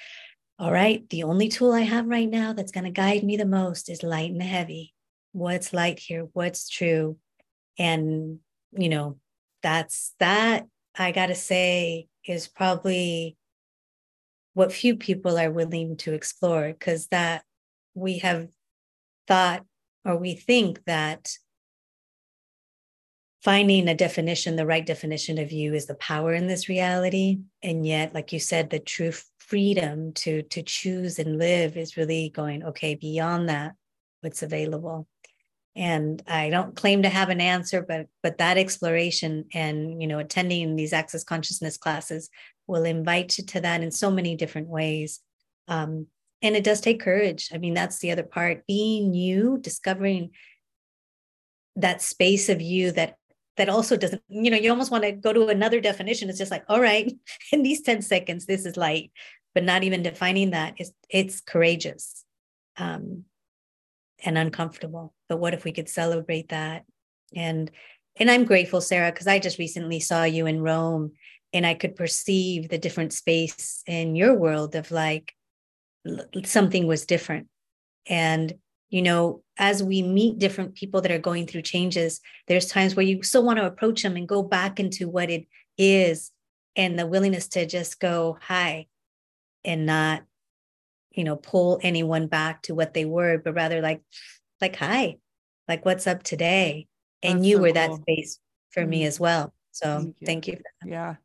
all 0.57 0.71
right, 0.71 1.07
the 1.09 1.23
only 1.23 1.49
tool 1.49 1.73
I 1.73 1.81
have 1.81 2.05
right 2.07 2.29
now 2.29 2.53
that's 2.53 2.71
going 2.71 2.85
to 2.85 2.91
guide 2.91 3.23
me 3.23 3.37
the 3.37 3.45
most 3.45 3.89
is 3.89 4.01
light 4.01 4.31
and 4.31 4.41
heavy 4.41 4.92
what's 5.33 5.73
light 5.73 5.99
here 5.99 6.27
what's 6.33 6.69
true. 6.69 7.17
And 7.77 8.39
you 8.77 8.89
know 8.89 9.17
that's 9.61 10.13
that 10.19 10.67
i 10.95 11.11
gotta 11.11 11.35
say 11.35 12.07
is 12.25 12.47
probably 12.47 13.37
what 14.53 14.71
few 14.71 14.95
people 14.95 15.37
are 15.37 15.51
willing 15.51 15.97
to 15.97 16.13
explore 16.13 16.67
because 16.67 17.07
that 17.07 17.43
we 17.95 18.19
have 18.19 18.47
thought 19.27 19.65
or 20.05 20.17
we 20.17 20.35
think 20.35 20.83
that 20.85 21.37
finding 23.41 23.87
a 23.87 23.95
definition 23.95 24.55
the 24.55 24.65
right 24.65 24.85
definition 24.85 25.37
of 25.37 25.51
you 25.51 25.73
is 25.73 25.85
the 25.85 25.95
power 25.95 26.33
in 26.33 26.47
this 26.47 26.69
reality. 26.69 27.39
And 27.61 27.85
yet 27.85 28.13
like 28.13 28.31
you 28.31 28.39
said 28.39 28.69
the 28.69 28.79
true 28.79 29.11
freedom 29.39 30.13
to 30.13 30.43
to 30.43 30.61
choose 30.61 31.19
and 31.19 31.37
live 31.37 31.75
is 31.75 31.97
really 31.97 32.29
going 32.29 32.63
okay 32.63 32.95
beyond 32.95 33.49
that 33.49 33.73
what's 34.21 34.43
available 34.43 35.07
and 35.75 36.21
i 36.27 36.49
don't 36.49 36.75
claim 36.75 37.01
to 37.01 37.09
have 37.09 37.29
an 37.29 37.41
answer 37.41 37.81
but 37.81 38.07
but 38.21 38.37
that 38.37 38.57
exploration 38.57 39.45
and 39.53 40.01
you 40.01 40.07
know 40.07 40.19
attending 40.19 40.75
these 40.75 40.93
access 40.93 41.23
consciousness 41.23 41.77
classes 41.77 42.29
will 42.67 42.83
invite 42.83 43.37
you 43.37 43.45
to 43.45 43.61
that 43.61 43.81
in 43.81 43.91
so 43.91 44.09
many 44.09 44.35
different 44.35 44.67
ways. 44.67 45.19
Um, 45.67 46.07
and 46.41 46.55
it 46.55 46.63
does 46.63 46.81
take 46.81 46.99
courage. 46.99 47.49
I 47.53 47.57
mean 47.57 47.73
that's 47.73 47.99
the 47.99 48.11
other 48.11 48.23
part 48.23 48.67
being 48.67 49.13
you 49.13 49.57
discovering 49.59 50.31
that 51.75 52.01
space 52.01 52.49
of 52.49 52.61
you 52.61 52.91
that 52.91 53.17
that 53.57 53.69
also 53.69 53.95
doesn't 53.95 54.21
you 54.29 54.51
know 54.51 54.57
you 54.57 54.69
almost 54.69 54.91
want 54.91 55.03
to 55.03 55.11
go 55.11 55.31
to 55.31 55.47
another 55.47 55.79
definition. 55.79 56.29
It's 56.29 56.37
just 56.37 56.51
like 56.51 56.65
all 56.67 56.81
right 56.81 57.13
in 57.51 57.63
these 57.63 57.81
10 57.81 58.01
seconds 58.01 58.45
this 58.45 58.65
is 58.65 58.77
light. 58.77 59.11
But 59.53 59.63
not 59.63 59.83
even 59.83 60.01
defining 60.01 60.51
that 60.51 60.73
is 60.79 60.91
it's 61.09 61.39
courageous. 61.39 62.25
Um, 62.75 63.25
and 64.23 64.37
uncomfortable 64.37 65.13
but 65.29 65.37
what 65.37 65.53
if 65.53 65.63
we 65.63 65.71
could 65.71 65.89
celebrate 65.89 66.49
that? 66.49 66.83
And 67.35 67.71
and 68.17 68.29
i'm 68.29 68.45
grateful 68.45 68.79
sarah 68.79 69.11
because 69.11 69.25
i 69.25 69.39
just 69.39 69.57
recently 69.57 69.99
saw 69.99 70.23
you 70.23 70.45
in 70.45 70.61
rome 70.61 71.13
and 71.51 71.65
i 71.65 71.73
could 71.73 71.95
perceive 71.95 72.69
the 72.69 72.77
different 72.77 73.11
space 73.11 73.81
in 73.87 74.15
your 74.15 74.35
world 74.35 74.75
of 74.75 74.91
like 74.91 75.33
something 76.43 76.85
was 76.85 77.05
different. 77.05 77.47
And 78.07 78.53
you 78.89 79.01
know 79.01 79.41
as 79.57 79.81
we 79.81 80.03
meet 80.03 80.37
different 80.37 80.75
people 80.75 81.01
that 81.01 81.11
are 81.11 81.17
going 81.17 81.47
through 81.47 81.63
changes 81.63 82.21
there's 82.47 82.67
times 82.67 82.95
where 82.95 83.05
you 83.05 83.23
still 83.23 83.43
want 83.43 83.57
to 83.57 83.65
approach 83.65 84.03
them 84.03 84.15
and 84.15 84.27
go 84.27 84.43
back 84.43 84.79
into 84.79 85.09
what 85.09 85.31
it 85.31 85.47
is 85.79 86.31
and 86.75 86.99
the 86.99 87.07
willingness 87.07 87.47
to 87.47 87.65
just 87.65 87.99
go 87.99 88.37
hi 88.39 88.85
and 89.65 89.87
not 89.87 90.21
you 91.13 91.23
know 91.23 91.35
pull 91.35 91.79
anyone 91.83 92.27
back 92.27 92.61
to 92.63 92.75
what 92.75 92.93
they 92.93 93.05
were 93.05 93.37
but 93.37 93.53
rather 93.53 93.81
like 93.81 94.01
like 94.61 94.75
hi 94.75 95.17
like 95.67 95.85
what's 95.85 96.07
up 96.07 96.23
today? 96.23 96.87
And 97.21 97.39
That's 97.39 97.47
you 97.47 97.55
so 97.57 97.61
were 97.61 97.67
cool. 97.67 97.73
that 97.73 98.01
space 98.01 98.39
for 98.71 98.81
mm-hmm. 98.81 98.89
me 98.89 99.05
as 99.05 99.19
well. 99.19 99.53
So 99.71 99.87
thank 99.95 100.07
you, 100.19 100.25
thank 100.25 100.47
you 100.47 100.57
yeah. 100.85 101.15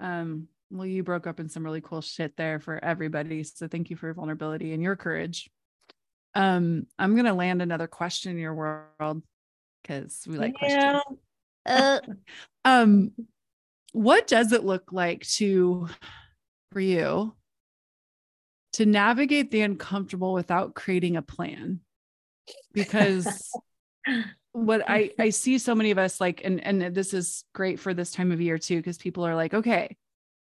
Um 0.00 0.48
well 0.70 0.86
you 0.86 1.02
broke 1.02 1.26
up 1.26 1.38
in 1.38 1.48
some 1.48 1.64
really 1.64 1.82
cool 1.82 2.00
shit 2.00 2.34
there 2.36 2.58
for 2.58 2.82
everybody 2.82 3.42
so 3.44 3.68
thank 3.68 3.90
you 3.90 3.96
for 3.96 4.06
your 4.06 4.14
vulnerability 4.14 4.72
and 4.72 4.82
your 4.82 4.96
courage. 4.96 5.50
Um 6.34 6.86
i'm 6.98 7.14
gonna 7.14 7.34
land 7.34 7.60
another 7.60 7.86
question 7.86 8.32
in 8.32 8.38
your 8.38 8.54
world 8.54 9.22
because 9.82 10.22
we 10.26 10.38
like 10.38 10.54
yeah. 10.62 11.00
questions 11.02 11.18
uh, 11.66 12.00
um 12.64 13.12
what 13.92 14.26
does 14.26 14.52
it 14.52 14.64
look 14.64 14.92
like 14.92 15.26
to 15.26 15.88
for 16.72 16.80
you 16.80 17.34
to 18.74 18.86
navigate 18.86 19.50
the 19.50 19.60
uncomfortable 19.60 20.32
without 20.32 20.74
creating 20.74 21.16
a 21.16 21.22
plan. 21.22 21.80
Because 22.72 23.50
what 24.52 24.82
I 24.88 25.10
I 25.18 25.30
see 25.30 25.58
so 25.58 25.74
many 25.74 25.90
of 25.90 25.98
us 25.98 26.20
like 26.20 26.42
and 26.44 26.62
and 26.64 26.94
this 26.94 27.14
is 27.14 27.44
great 27.54 27.80
for 27.80 27.94
this 27.94 28.10
time 28.10 28.32
of 28.32 28.40
year 28.40 28.58
too 28.58 28.76
because 28.76 28.98
people 28.98 29.26
are 29.26 29.34
like 29.34 29.54
okay 29.54 29.96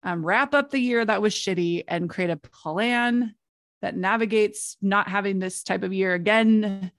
um, 0.04 0.26
wrap 0.26 0.54
up 0.54 0.70
the 0.70 0.80
year 0.80 1.04
that 1.04 1.22
was 1.22 1.34
shitty 1.34 1.84
and 1.86 2.10
create 2.10 2.30
a 2.30 2.38
plan 2.38 3.36
that 3.82 3.98
navigates 3.98 4.78
not 4.82 5.10
having 5.10 5.40
this 5.40 5.62
type 5.64 5.84
of 5.84 5.92
year 5.92 6.14
again 6.14 6.90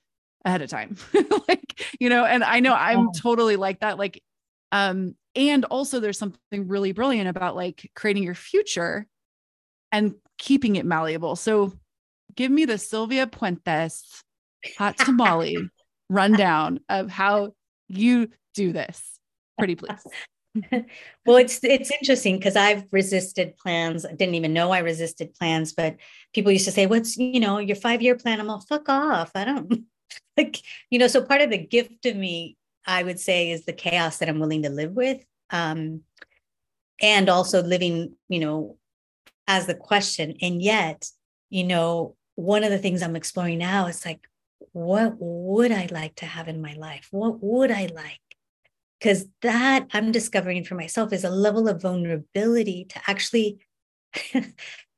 ahead 0.45 0.63
of 0.63 0.69
time. 0.71 0.97
Like 1.49 1.83
you 1.99 2.09
know 2.11 2.25
and 2.25 2.45
I 2.45 2.61
know 2.61 2.75
I'm 2.75 3.09
totally 3.13 3.57
like 3.57 3.81
that 3.81 3.99
like 3.99 4.23
um 4.71 5.17
and 5.35 5.65
also 5.65 5.99
there's 5.99 6.19
something 6.19 6.69
really 6.69 6.93
brilliant 6.93 7.29
about 7.29 7.57
like 7.57 7.91
creating 7.97 8.23
your 8.23 8.35
future 8.35 9.07
and 9.91 10.15
keeping 10.41 10.75
it 10.75 10.85
malleable. 10.85 11.37
So 11.37 11.73
give 12.35 12.51
me 12.51 12.65
the 12.65 12.79
Sylvia 12.79 13.29
Puentes 13.29 14.03
hot 14.77 14.99
tamale 14.99 15.57
rundown 16.09 16.81
of 16.89 17.11
how 17.11 17.53
you 17.87 18.29
do 18.55 18.73
this. 18.73 19.21
Pretty 19.59 19.77
please. 19.77 20.05
well, 21.27 21.37
it's 21.37 21.63
it's 21.63 21.93
interesting 21.93 22.37
because 22.37 22.57
I've 22.57 22.85
resisted 22.91 23.57
plans. 23.57 24.05
I 24.05 24.13
didn't 24.15 24.35
even 24.35 24.53
know 24.53 24.73
I 24.73 24.81
resisted 24.81 25.35
plans, 25.35 25.73
but 25.73 25.97
people 26.35 26.51
used 26.51 26.65
to 26.65 26.73
say, 26.73 26.87
"What's 26.87 27.17
you 27.17 27.39
know 27.39 27.59
your 27.59 27.77
five 27.77 28.03
year 28.03 28.17
plan?" 28.17 28.41
I'm 28.41 28.51
all 28.51 28.61
fuck 28.61 28.89
off. 28.89 29.31
I 29.37 29.45
don't 29.45 29.85
like 30.37 30.61
you 30.91 30.99
know. 30.99 31.07
So 31.07 31.23
part 31.23 31.43
of 31.43 31.51
the 31.51 31.59
gift 31.59 32.05
of 32.07 32.17
me, 32.17 32.57
I 32.85 33.05
would 33.05 33.21
say, 33.21 33.53
is 33.53 33.65
the 33.65 33.73
chaos 33.73 34.19
that 34.19 34.29
I'm 34.29 34.41
willing 34.41 34.65
to 34.65 34.71
live 34.71 34.93
with, 34.93 35.25
um, 35.51 36.01
and 37.01 37.29
also 37.29 37.63
living, 37.63 38.17
you 38.29 38.41
know, 38.41 38.77
as 39.51 39.67
the 39.67 39.75
question. 39.75 40.35
And 40.41 40.63
yet, 40.63 41.09
you 41.51 41.65
know, 41.65 42.15
one 42.37 42.63
of 42.63 42.71
the 42.71 42.79
things 42.79 43.03
I'm 43.03 43.17
exploring 43.17 43.59
now 43.59 43.87
is 43.87 44.07
like, 44.07 44.21
what 44.73 45.15
would 45.19 45.73
I 45.73 45.89
like 45.91 46.15
to 46.17 46.27
have 46.27 46.47
in 46.47 46.63
my 46.63 46.75
life? 46.75 47.09
What 47.11 47.43
would 47.43 47.73
I 47.73 47.89
like? 47.93 48.21
Because 48.99 49.27
that 49.43 49.89
I'm 49.93 50.13
discovering 50.13 50.65
for 50.65 50.77
myself 50.77 51.13
is 51.13 51.25
a 51.25 51.31
level 51.31 51.67
of 51.69 51.83
vulnerability 51.83 52.87
to 52.91 53.01
actually 53.09 53.59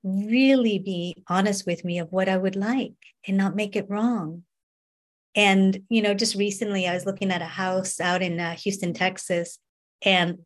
really 0.04 0.78
be 0.78 1.24
honest 1.28 1.66
with 1.66 1.82
me 1.82 1.98
of 1.98 2.12
what 2.12 2.28
I 2.28 2.36
would 2.36 2.56
like 2.56 2.94
and 3.26 3.38
not 3.38 3.56
make 3.56 3.74
it 3.74 3.88
wrong. 3.88 4.42
And, 5.34 5.80
you 5.88 6.02
know, 6.02 6.12
just 6.12 6.34
recently 6.34 6.86
I 6.86 6.92
was 6.92 7.06
looking 7.06 7.30
at 7.30 7.40
a 7.40 7.46
house 7.46 8.00
out 8.00 8.20
in 8.20 8.38
uh, 8.38 8.54
Houston, 8.56 8.92
Texas, 8.92 9.58
and, 10.02 10.40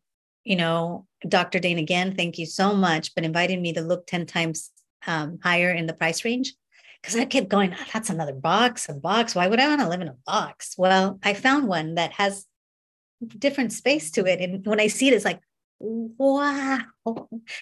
you 0.45 0.55
know, 0.55 1.06
Dr. 1.27 1.59
Dain 1.59 1.77
again, 1.77 2.15
thank 2.15 2.37
you 2.37 2.45
so 2.45 2.73
much, 2.73 3.15
but 3.15 3.23
invited 3.23 3.59
me 3.59 3.73
to 3.73 3.81
look 3.81 4.05
10 4.07 4.25
times 4.25 4.71
um, 5.05 5.39
higher 5.43 5.71
in 5.71 5.87
the 5.87 5.93
price 5.93 6.23
range. 6.25 6.53
Because 7.01 7.15
I 7.15 7.25
kept 7.25 7.49
going, 7.49 7.73
oh, 7.73 7.85
that's 7.93 8.09
another 8.09 8.33
box, 8.33 8.89
a 8.89 8.93
box. 8.93 9.35
Why 9.35 9.47
would 9.47 9.59
I 9.59 9.67
want 9.67 9.81
to 9.81 9.87
live 9.89 10.01
in 10.01 10.07
a 10.07 10.17
box? 10.25 10.75
Well, 10.77 11.19
I 11.23 11.33
found 11.33 11.67
one 11.67 11.95
that 11.95 12.13
has 12.13 12.45
different 13.37 13.71
space 13.71 14.11
to 14.11 14.25
it. 14.25 14.41
And 14.41 14.65
when 14.65 14.79
I 14.79 14.87
see 14.87 15.07
it, 15.07 15.13
it's 15.13 15.25
like, 15.25 15.39
wow. 15.79 16.79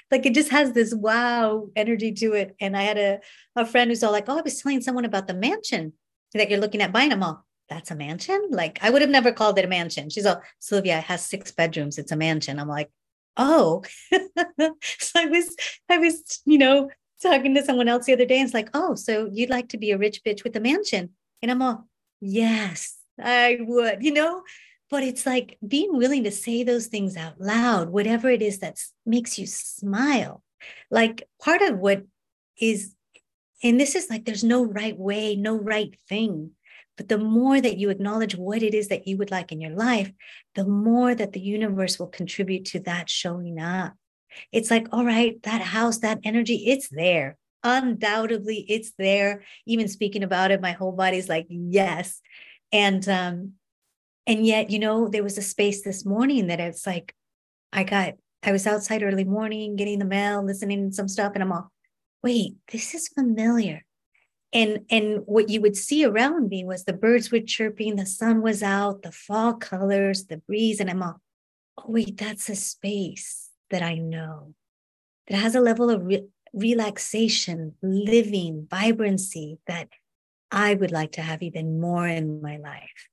Like 0.09 0.25
it 0.25 0.33
just 0.33 0.49
has 0.51 0.71
this 0.71 0.93
wow 0.93 1.67
energy 1.75 2.13
to 2.13 2.33
it. 2.33 2.55
And 2.59 2.75
I 2.75 2.83
had 2.83 2.97
a, 2.97 3.19
a 3.55 3.65
friend 3.65 3.91
who's 3.91 4.03
all 4.03 4.11
like, 4.11 4.29
oh, 4.29 4.37
I 4.37 4.41
was 4.41 4.61
telling 4.61 4.81
someone 4.81 5.05
about 5.05 5.27
the 5.27 5.33
mansion 5.33 5.93
that 6.33 6.49
you're 6.49 6.59
looking 6.59 6.81
at 6.81 6.93
buying 6.93 7.09
them 7.09 7.23
all 7.23 7.45
that's 7.69 7.91
a 7.91 7.95
mansion? 7.95 8.49
Like 8.51 8.79
I 8.81 8.89
would 8.89 9.01
have 9.01 9.11
never 9.11 9.31
called 9.31 9.57
it 9.59 9.65
a 9.65 9.67
mansion. 9.67 10.09
She's 10.09 10.25
all, 10.25 10.41
Sylvia, 10.59 10.99
it 10.99 11.05
has 11.05 11.25
six 11.25 11.51
bedrooms. 11.51 11.97
It's 11.97 12.11
a 12.11 12.15
mansion. 12.15 12.59
I'm 12.59 12.67
like, 12.67 12.91
oh. 13.37 13.83
so 14.11 15.11
I 15.15 15.25
was, 15.25 15.55
I 15.89 15.97
was, 15.97 16.41
you 16.45 16.57
know, 16.57 16.89
talking 17.21 17.55
to 17.55 17.63
someone 17.63 17.87
else 17.87 18.05
the 18.05 18.13
other 18.13 18.25
day 18.25 18.39
and 18.39 18.45
it's 18.45 18.53
like, 18.53 18.69
oh, 18.73 18.95
so 18.95 19.29
you'd 19.31 19.49
like 19.49 19.69
to 19.69 19.77
be 19.77 19.91
a 19.91 19.97
rich 19.97 20.21
bitch 20.25 20.43
with 20.43 20.55
a 20.55 20.59
mansion. 20.59 21.11
And 21.41 21.51
I'm 21.51 21.61
all, 21.61 21.87
yes, 22.21 22.97
I 23.21 23.57
would, 23.61 24.03
you 24.03 24.11
know, 24.11 24.43
but 24.89 25.03
it's 25.03 25.25
like 25.25 25.57
being 25.65 25.97
willing 25.97 26.23
to 26.23 26.31
say 26.31 26.63
those 26.63 26.87
things 26.87 27.17
out 27.17 27.39
loud, 27.39 27.89
whatever 27.89 28.29
it 28.29 28.41
is 28.41 28.59
that 28.59 28.79
makes 29.05 29.39
you 29.39 29.47
smile. 29.47 30.43
Like 30.91 31.27
part 31.41 31.61
of 31.61 31.77
what 31.77 32.03
is, 32.59 32.93
and 33.63 33.79
this 33.79 33.95
is 33.95 34.09
like, 34.09 34.25
there's 34.25 34.43
no 34.43 34.63
right 34.63 34.97
way, 34.97 35.35
no 35.35 35.57
right 35.57 35.95
thing. 36.07 36.51
But 36.97 37.09
the 37.09 37.17
more 37.17 37.59
that 37.59 37.77
you 37.77 37.89
acknowledge 37.89 38.35
what 38.35 38.63
it 38.63 38.73
is 38.73 38.87
that 38.87 39.07
you 39.07 39.17
would 39.17 39.31
like 39.31 39.51
in 39.51 39.59
your 39.59 39.75
life, 39.75 40.11
the 40.55 40.65
more 40.65 41.13
that 41.13 41.33
the 41.33 41.39
universe 41.39 41.99
will 41.99 42.07
contribute 42.07 42.65
to 42.65 42.79
that 42.81 43.09
showing 43.09 43.59
up. 43.59 43.93
It's 44.51 44.71
like, 44.71 44.87
all 44.91 45.05
right, 45.05 45.41
that 45.43 45.61
house, 45.61 45.99
that 45.99 46.19
energy, 46.23 46.65
it's 46.67 46.89
there. 46.89 47.37
Undoubtedly, 47.63 48.65
it's 48.69 48.93
there. 48.97 49.43
Even 49.65 49.87
speaking 49.87 50.23
about 50.23 50.51
it, 50.51 50.61
my 50.61 50.71
whole 50.71 50.91
body's 50.91 51.29
like, 51.29 51.47
yes. 51.49 52.21
And 52.71 53.07
um, 53.09 53.53
and 54.27 54.45
yet, 54.45 54.69
you 54.69 54.79
know, 54.79 55.07
there 55.07 55.23
was 55.23 55.37
a 55.37 55.43
space 55.43 55.83
this 55.83 56.05
morning 56.05 56.47
that 56.47 56.59
it's 56.59 56.87
like, 56.87 57.13
I 57.71 57.83
got, 57.83 58.13
I 58.41 58.51
was 58.51 58.65
outside 58.65 59.03
early 59.03 59.23
morning, 59.23 59.75
getting 59.75 59.99
the 59.99 60.05
mail, 60.05 60.43
listening 60.43 60.89
to 60.89 60.95
some 60.95 61.07
stuff, 61.07 61.33
and 61.35 61.43
I'm 61.43 61.51
all, 61.51 61.71
wait, 62.23 62.55
this 62.71 62.95
is 62.95 63.07
familiar 63.07 63.85
and 64.55 64.85
and 64.89 65.21
what 65.25 65.49
you 65.49 65.59
would 65.61 65.75
see 65.75 66.05
around 66.05 66.47
me 66.47 66.63
was 66.63 66.85
the 66.85 66.93
birds 66.93 67.29
were 67.29 67.41
chirping 67.41 67.97
the 67.97 68.05
sun 68.05 68.41
was 68.41 68.63
out 68.63 69.03
the 69.03 69.11
fall 69.11 69.53
colors 69.53 70.25
the 70.25 70.37
breeze 70.37 70.79
and 70.79 70.89
i'm 70.89 71.03
all 71.03 71.21
oh 71.77 71.83
wait 71.87 72.17
that's 72.17 72.49
a 72.49 72.55
space 72.55 73.49
that 73.69 73.83
i 73.83 73.95
know 73.95 74.55
that 75.27 75.37
has 75.37 75.53
a 75.53 75.59
level 75.59 75.89
of 75.89 76.05
re- 76.05 76.27
relaxation 76.53 77.75
living 77.83 78.65
vibrancy 78.71 79.59
that 79.67 79.89
i 80.49 80.73
would 80.73 80.91
like 80.91 81.11
to 81.11 81.21
have 81.21 81.43
even 81.43 81.79
more 81.79 82.07
in 82.07 82.41
my 82.41 82.57
life. 82.57 83.09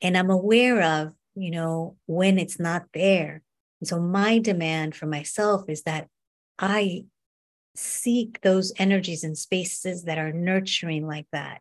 And 0.00 0.16
i'm 0.16 0.30
aware 0.30 0.80
of 0.82 1.12
you 1.34 1.50
know 1.50 1.96
when 2.06 2.38
it's 2.38 2.60
not 2.60 2.84
there. 2.94 3.42
And 3.80 3.88
so 3.88 4.00
my 4.00 4.38
demand 4.38 4.94
for 4.94 5.06
myself 5.06 5.64
is 5.68 5.82
that 5.82 6.08
i 6.60 7.04
seek 7.74 8.40
those 8.40 8.72
energies 8.78 9.24
and 9.24 9.36
spaces 9.36 10.04
that 10.04 10.18
are 10.18 10.32
nurturing 10.32 11.06
like 11.06 11.26
that. 11.32 11.60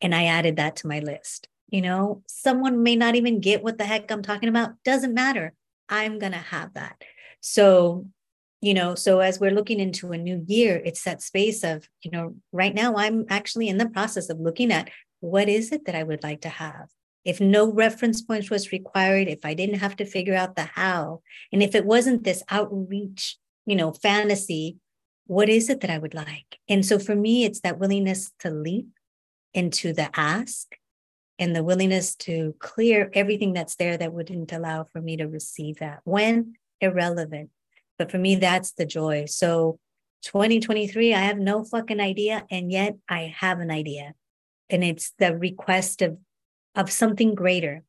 And 0.00 0.14
I 0.14 0.24
added 0.24 0.56
that 0.56 0.76
to 0.76 0.86
my 0.86 1.00
list. 1.00 1.48
You 1.68 1.82
know, 1.82 2.22
someone 2.28 2.82
may 2.82 2.96
not 2.96 3.16
even 3.16 3.40
get 3.40 3.62
what 3.62 3.78
the 3.78 3.84
heck 3.84 4.10
I'm 4.10 4.22
talking 4.22 4.48
about. 4.48 4.74
Doesn't 4.84 5.14
matter. 5.14 5.54
I'm 5.88 6.18
going 6.18 6.32
to 6.32 6.38
have 6.38 6.74
that. 6.74 7.02
So, 7.40 8.06
you 8.60 8.74
know, 8.74 8.94
so 8.94 9.20
as 9.20 9.40
we're 9.40 9.50
looking 9.50 9.80
into 9.80 10.12
a 10.12 10.18
new 10.18 10.44
year, 10.46 10.80
it's 10.84 11.02
that 11.04 11.20
space 11.20 11.64
of, 11.64 11.88
you 12.02 12.10
know, 12.10 12.36
right 12.52 12.74
now 12.74 12.96
I'm 12.96 13.26
actually 13.28 13.68
in 13.68 13.78
the 13.78 13.88
process 13.88 14.30
of 14.30 14.40
looking 14.40 14.72
at 14.72 14.90
what 15.20 15.48
is 15.48 15.72
it 15.72 15.86
that 15.86 15.94
I 15.94 16.02
would 16.02 16.22
like 16.22 16.42
to 16.42 16.48
have? 16.48 16.88
If 17.24 17.40
no 17.40 17.72
reference 17.72 18.20
points 18.20 18.50
was 18.50 18.72
required, 18.72 19.28
if 19.28 19.44
I 19.44 19.54
didn't 19.54 19.80
have 19.80 19.96
to 19.96 20.04
figure 20.04 20.34
out 20.34 20.56
the 20.56 20.64
how, 20.64 21.22
and 21.52 21.62
if 21.62 21.74
it 21.74 21.86
wasn't 21.86 22.24
this 22.24 22.42
outreach, 22.50 23.38
you 23.66 23.76
know, 23.76 23.92
fantasy 23.92 24.76
what 25.26 25.48
is 25.48 25.70
it 25.70 25.80
that 25.80 25.90
I 25.90 25.98
would 25.98 26.14
like? 26.14 26.58
And 26.68 26.84
so 26.84 26.98
for 26.98 27.14
me, 27.14 27.44
it's 27.44 27.60
that 27.60 27.78
willingness 27.78 28.32
to 28.40 28.50
leap 28.50 28.88
into 29.52 29.92
the 29.92 30.10
ask 30.18 30.76
and 31.38 31.54
the 31.54 31.64
willingness 31.64 32.14
to 32.14 32.54
clear 32.58 33.10
everything 33.12 33.52
that's 33.52 33.76
there 33.76 33.96
that 33.96 34.12
wouldn't 34.12 34.52
allow 34.52 34.84
for 34.84 35.00
me 35.00 35.16
to 35.16 35.24
receive 35.24 35.78
that 35.78 36.00
when 36.04 36.54
irrelevant. 36.80 37.50
But 37.98 38.10
for 38.10 38.18
me, 38.18 38.36
that's 38.36 38.72
the 38.72 38.86
joy. 38.86 39.24
So 39.26 39.78
2023, 40.24 41.14
I 41.14 41.20
have 41.20 41.38
no 41.38 41.64
fucking 41.64 42.00
idea. 42.00 42.44
And 42.50 42.70
yet 42.70 42.96
I 43.08 43.34
have 43.36 43.60
an 43.60 43.70
idea. 43.70 44.14
And 44.70 44.82
it's 44.82 45.12
the 45.18 45.36
request 45.36 46.02
of, 46.02 46.18
of 46.74 46.90
something 46.90 47.34
greater 47.34 47.82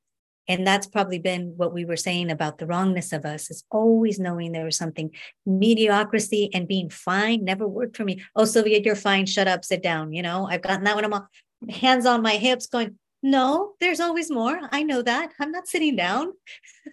and 0.47 0.65
that's 0.65 0.87
probably 0.87 1.19
been 1.19 1.53
what 1.57 1.73
we 1.73 1.85
were 1.85 1.95
saying 1.95 2.29
about 2.29 2.57
the 2.57 2.65
wrongness 2.65 3.11
of 3.11 3.25
us 3.25 3.49
is 3.49 3.63
always 3.71 4.19
knowing 4.19 4.51
there 4.51 4.65
was 4.65 4.77
something 4.77 5.11
mediocrity 5.45 6.49
and 6.53 6.67
being 6.67 6.89
fine 6.89 7.43
never 7.43 7.67
worked 7.67 7.97
for 7.97 8.03
me. 8.03 8.23
Oh 8.35 8.45
sylvia 8.45 8.81
you're 8.83 8.95
fine. 8.95 9.25
Shut 9.25 9.47
up. 9.47 9.65
Sit 9.65 9.81
down. 9.81 10.13
You 10.13 10.21
know 10.21 10.47
i've 10.47 10.61
gotten 10.61 10.83
that 10.83 10.95
one 10.95 11.05
i'm 11.05 11.13
all 11.13 11.27
hands 11.69 12.05
on 12.05 12.21
my 12.21 12.33
hips 12.33 12.67
going 12.67 12.97
no 13.23 13.73
there's 13.79 13.99
always 13.99 14.29
more. 14.29 14.59
I 14.71 14.83
know 14.83 15.01
that. 15.01 15.31
I'm 15.39 15.51
not 15.51 15.67
sitting 15.67 15.95
down. 15.95 16.33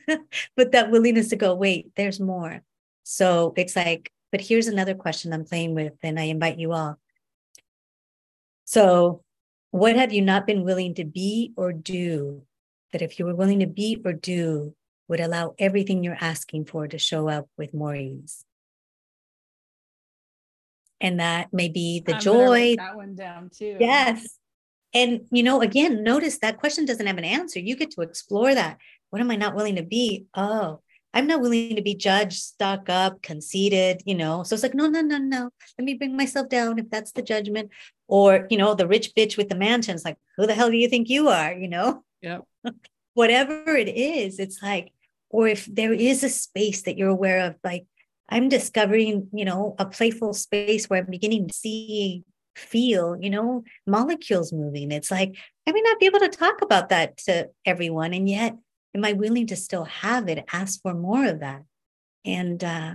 But 0.57 0.73
that 0.73 0.91
willingness 0.91 1.29
to 1.29 1.37
go 1.37 1.55
wait 1.55 1.93
there's 1.97 2.21
more. 2.21 2.63
So 3.03 3.53
it's 3.57 3.77
like 3.77 4.11
but 4.31 4.41
here's 4.41 4.67
another 4.67 4.95
question 4.95 5.33
i'm 5.33 5.45
playing 5.45 5.75
with 5.75 5.93
and 6.03 6.19
i 6.19 6.25
invite 6.25 6.59
you 6.59 6.73
all. 6.73 6.99
So 8.65 9.23
what 9.73 9.97
have 9.97 10.13
you 10.13 10.23
not 10.23 10.47
been 10.47 10.65
willing 10.65 10.95
to 10.95 11.05
be 11.05 11.53
or 11.57 11.73
do 11.73 12.43
that 12.93 13.03
if 13.03 13.19
you 13.19 13.25
were 13.25 13.35
willing 13.35 13.61
to 13.61 13.67
be 13.67 14.01
or 14.05 14.13
do, 14.13 14.75
would 15.09 15.21
allow 15.21 15.55
everything 15.59 16.03
you're 16.03 16.17
asking 16.21 16.65
for 16.65 16.87
to 16.87 16.99
show 16.99 17.29
up 17.29 17.49
with 17.59 17.75
more 17.75 17.95
ease. 17.95 18.45
And 21.01 21.21
that 21.21 21.53
may 21.53 21.69
be 21.69 22.01
the 22.01 22.15
I'm 22.15 22.21
joy. 22.21 22.77
That 22.77 22.97
one 22.97 23.15
down 23.15 23.51
too. 23.51 23.77
Yes. 23.81 24.39
And, 24.95 25.23
you 25.31 25.43
know, 25.43 25.61
again, 25.61 26.05
notice 26.05 26.39
that 26.39 26.59
question 26.59 26.85
doesn't 26.85 27.07
have 27.07 27.19
an 27.19 27.25
answer. 27.25 27.59
You 27.59 27.77
get 27.77 27.91
to 27.93 28.03
explore 28.03 28.55
that. 28.55 28.79
What 29.11 29.21
am 29.21 29.31
I 29.31 29.37
not 29.37 29.55
willing 29.55 29.77
to 29.77 29.83
be? 29.83 30.27
Oh, 30.35 30.81
I'm 31.13 31.27
not 31.27 31.41
willing 31.41 31.77
to 31.77 31.83
be 31.83 31.95
judged, 31.95 32.41
stuck 32.41 32.89
up, 32.89 33.21
conceited, 33.21 34.03
you 34.07 34.15
know. 34.15 34.45
So 34.45 34.55
it's 34.55 34.63
like, 34.63 34.75
no, 34.75 34.87
no, 34.87 35.03
no, 35.03 35.19
no. 35.19 35.51
Let 35.79 35.85
me 35.85 35.95
bring 35.95 36.17
myself 36.17 36.49
down 36.49 36.79
if 36.79 36.89
that's 36.89 37.13
the 37.13 37.23
judgment. 37.23 37.71
Or, 38.07 38.47
you 38.49 38.57
know, 38.57 38.75
the 38.75 38.87
rich 38.87 39.13
bitch 39.15 39.37
with 39.37 39.49
the 39.49 39.57
mansions, 39.57 40.05
like, 40.05 40.17
who 40.37 40.47
the 40.47 40.55
hell 40.55 40.71
do 40.71 40.77
you 40.77 40.89
think 40.89 41.09
you 41.09 41.29
are? 41.29 41.53
You 41.53 41.69
know? 41.69 42.05
Yeah. 42.23 42.39
Whatever 43.15 43.77
it 43.77 43.89
is, 43.89 44.39
it's 44.39 44.63
like, 44.63 44.93
or 45.29 45.49
if 45.49 45.67
there 45.67 45.93
is 45.93 46.25
a 46.25 46.29
space 46.29 46.83
that 46.83 46.97
you're 46.97 47.09
aware 47.09 47.47
of, 47.47 47.57
like 47.65 47.85
I'm 48.29 48.49
discovering, 48.49 49.29
you 49.33 49.45
know, 49.45 49.75
a 49.79 49.85
playful 49.85 50.33
space 50.33 50.89
where 50.89 51.01
I'm 51.01 51.11
beginning 51.11 51.49
to 51.49 51.55
see, 51.55 52.25
feel, 52.57 53.17
you 53.21 53.31
know, 53.31 53.65
molecules 53.87 54.53
moving. 54.53 54.93
It's 54.93 55.11
like, 55.11 55.37
I 55.67 55.73
may 55.73 55.81
not 55.81 55.99
be 55.99 56.07
able 56.07 56.21
to 56.21 56.29
talk 56.29 56.63
about 56.63 56.89
that 56.91 57.17
to 57.19 57.51
everyone. 57.67 58.15
And 58.15 58.29
yet, 58.29 58.57
am 58.95 59.05
I 59.05 59.13
willing 59.13 59.47
to 59.49 59.57
still 59.57 59.85
have 59.85 60.29
it? 60.29 60.45
Ask 60.53 60.81
for 60.83 60.95
more 60.95 61.27
of 61.27 61.41
that. 61.41 61.63
And 62.25 62.63
uh, 62.63 62.95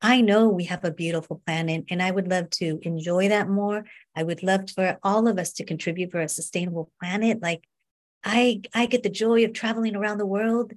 I 0.00 0.20
know 0.20 0.48
we 0.48 0.64
have 0.64 0.84
a 0.84 0.90
beautiful 0.90 1.42
planet, 1.44 1.84
and 1.90 2.02
I 2.02 2.10
would 2.10 2.28
love 2.28 2.50
to 2.50 2.78
enjoy 2.82 3.28
that 3.28 3.48
more. 3.48 3.84
I 4.16 4.22
would 4.22 4.42
love 4.42 4.70
for 4.70 4.98
all 5.02 5.28
of 5.28 5.38
us 5.38 5.52
to 5.54 5.64
contribute 5.64 6.12
for 6.12 6.20
a 6.20 6.28
sustainable 6.28 6.90
planet. 7.00 7.42
Like 7.42 7.64
I 8.24 8.62
I 8.74 8.86
get 8.86 9.02
the 9.02 9.10
joy 9.10 9.44
of 9.44 9.52
traveling 9.52 9.96
around 9.96 10.18
the 10.18 10.26
world. 10.26 10.72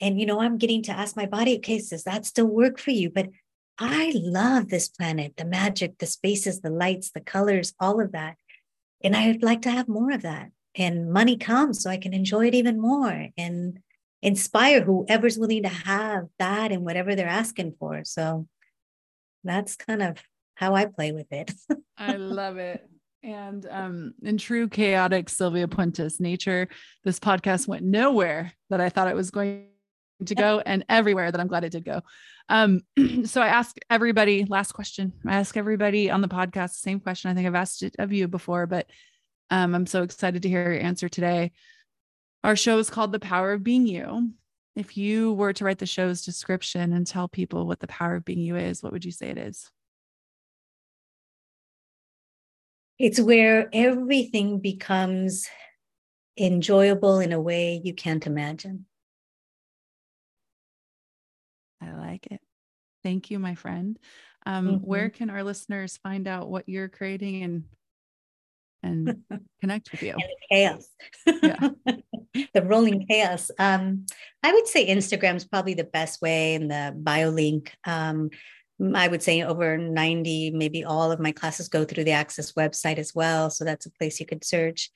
And 0.00 0.18
you 0.20 0.26
know, 0.26 0.40
I'm 0.40 0.58
getting 0.58 0.82
to 0.84 0.92
ask 0.92 1.16
my 1.16 1.26
body, 1.26 1.56
okay, 1.56 1.78
does 1.78 2.04
that 2.04 2.26
still 2.26 2.46
work 2.46 2.78
for 2.78 2.90
you? 2.90 3.10
But 3.10 3.30
I 3.78 4.12
love 4.14 4.68
this 4.68 4.88
planet, 4.88 5.36
the 5.36 5.44
magic, 5.44 5.98
the 5.98 6.06
spaces, 6.06 6.60
the 6.60 6.70
lights, 6.70 7.10
the 7.10 7.20
colors, 7.20 7.74
all 7.80 8.00
of 8.00 8.12
that. 8.12 8.36
And 9.02 9.16
I'd 9.16 9.42
like 9.42 9.62
to 9.62 9.70
have 9.70 9.88
more 9.88 10.12
of 10.12 10.22
that. 10.22 10.50
And 10.76 11.12
money 11.12 11.36
comes 11.36 11.82
so 11.82 11.90
I 11.90 11.96
can 11.96 12.14
enjoy 12.14 12.46
it 12.46 12.54
even 12.54 12.80
more 12.80 13.28
and 13.36 13.80
inspire 14.22 14.82
whoever's 14.82 15.38
willing 15.38 15.62
to 15.62 15.68
have 15.68 16.28
that 16.38 16.72
and 16.72 16.84
whatever 16.84 17.14
they're 17.14 17.28
asking 17.28 17.74
for. 17.78 18.02
So 18.04 18.48
that's 19.44 19.76
kind 19.76 20.02
of 20.02 20.18
how 20.54 20.74
I 20.74 20.86
play 20.86 21.12
with 21.12 21.30
it. 21.30 21.52
I 21.98 22.16
love 22.16 22.56
it. 22.56 22.88
And 23.24 23.66
um, 23.70 24.14
in 24.22 24.36
true 24.36 24.68
chaotic 24.68 25.30
Sylvia 25.30 25.66
Puentes 25.66 26.20
nature, 26.20 26.68
this 27.04 27.18
podcast 27.18 27.66
went 27.66 27.82
nowhere 27.82 28.52
that 28.68 28.82
I 28.82 28.90
thought 28.90 29.08
it 29.08 29.16
was 29.16 29.30
going 29.30 29.68
to 30.26 30.34
go 30.34 30.62
and 30.64 30.84
everywhere 30.90 31.32
that 31.32 31.40
I'm 31.40 31.46
glad 31.46 31.64
it 31.64 31.72
did 31.72 31.86
go. 31.86 32.02
Um, 32.50 32.82
so 33.24 33.40
I 33.40 33.48
ask 33.48 33.76
everybody, 33.88 34.44
last 34.44 34.72
question. 34.72 35.14
I 35.26 35.36
ask 35.36 35.56
everybody 35.56 36.10
on 36.10 36.20
the 36.20 36.28
podcast 36.28 36.72
the 36.72 36.80
same 36.80 37.00
question. 37.00 37.30
I 37.30 37.34
think 37.34 37.46
I've 37.46 37.54
asked 37.54 37.82
it 37.82 37.96
of 37.98 38.12
you 38.12 38.28
before, 38.28 38.66
but 38.66 38.90
um, 39.50 39.74
I'm 39.74 39.86
so 39.86 40.02
excited 40.02 40.42
to 40.42 40.48
hear 40.48 40.72
your 40.72 40.82
answer 40.82 41.08
today. 41.08 41.52
Our 42.42 42.56
show 42.56 42.78
is 42.78 42.90
called 42.90 43.12
The 43.12 43.18
Power 43.18 43.54
of 43.54 43.64
Being 43.64 43.86
You. 43.86 44.32
if 44.76 44.98
you 44.98 45.32
were 45.32 45.54
to 45.54 45.64
write 45.64 45.78
the 45.78 45.86
show's 45.86 46.22
description 46.22 46.92
and 46.92 47.06
tell 47.06 47.28
people 47.28 47.66
what 47.66 47.80
the 47.80 47.86
power 47.86 48.16
of 48.16 48.24
being 48.24 48.40
you 48.40 48.56
is, 48.56 48.82
what 48.82 48.92
would 48.92 49.04
you 49.04 49.12
say 49.12 49.28
it 49.30 49.38
is? 49.38 49.70
It's 52.98 53.20
where 53.20 53.68
everything 53.72 54.60
becomes 54.60 55.48
enjoyable 56.38 57.20
in 57.20 57.32
a 57.32 57.40
way 57.40 57.80
you 57.82 57.94
can't 57.94 58.26
imagine. 58.26 58.86
I 61.82 61.92
like 61.92 62.26
it. 62.30 62.40
Thank 63.02 63.30
you, 63.30 63.38
my 63.38 63.54
friend. 63.54 63.98
Um, 64.46 64.66
mm-hmm. 64.66 64.76
Where 64.86 65.10
can 65.10 65.30
our 65.30 65.42
listeners 65.42 65.98
find 65.98 66.26
out 66.28 66.48
what 66.48 66.68
you're 66.68 66.88
creating 66.88 67.42
and 67.42 67.64
and 68.82 69.22
connect 69.60 69.90
with 69.92 70.02
you? 70.02 70.16
chaos. 70.50 70.88
Yeah. 71.26 71.70
the 72.54 72.62
rolling 72.62 73.06
chaos. 73.06 73.50
Um, 73.58 74.06
I 74.42 74.52
would 74.52 74.66
say 74.66 74.86
Instagram 74.86 75.36
is 75.36 75.44
probably 75.44 75.74
the 75.74 75.84
best 75.84 76.20
way, 76.20 76.54
and 76.54 76.70
the 76.70 76.94
bio 76.96 77.30
link. 77.30 77.74
Um, 77.84 78.30
I 78.94 79.08
would 79.08 79.22
say 79.22 79.42
over 79.42 79.78
90, 79.78 80.50
maybe 80.50 80.84
all 80.84 81.12
of 81.12 81.20
my 81.20 81.32
classes 81.32 81.68
go 81.68 81.84
through 81.84 82.04
the 82.04 82.12
Access 82.12 82.52
website 82.52 82.98
as 82.98 83.14
well. 83.14 83.50
So 83.50 83.64
that's 83.64 83.86
a 83.86 83.90
place 83.92 84.18
you 84.18 84.26
could 84.26 84.44
search. 84.44 84.90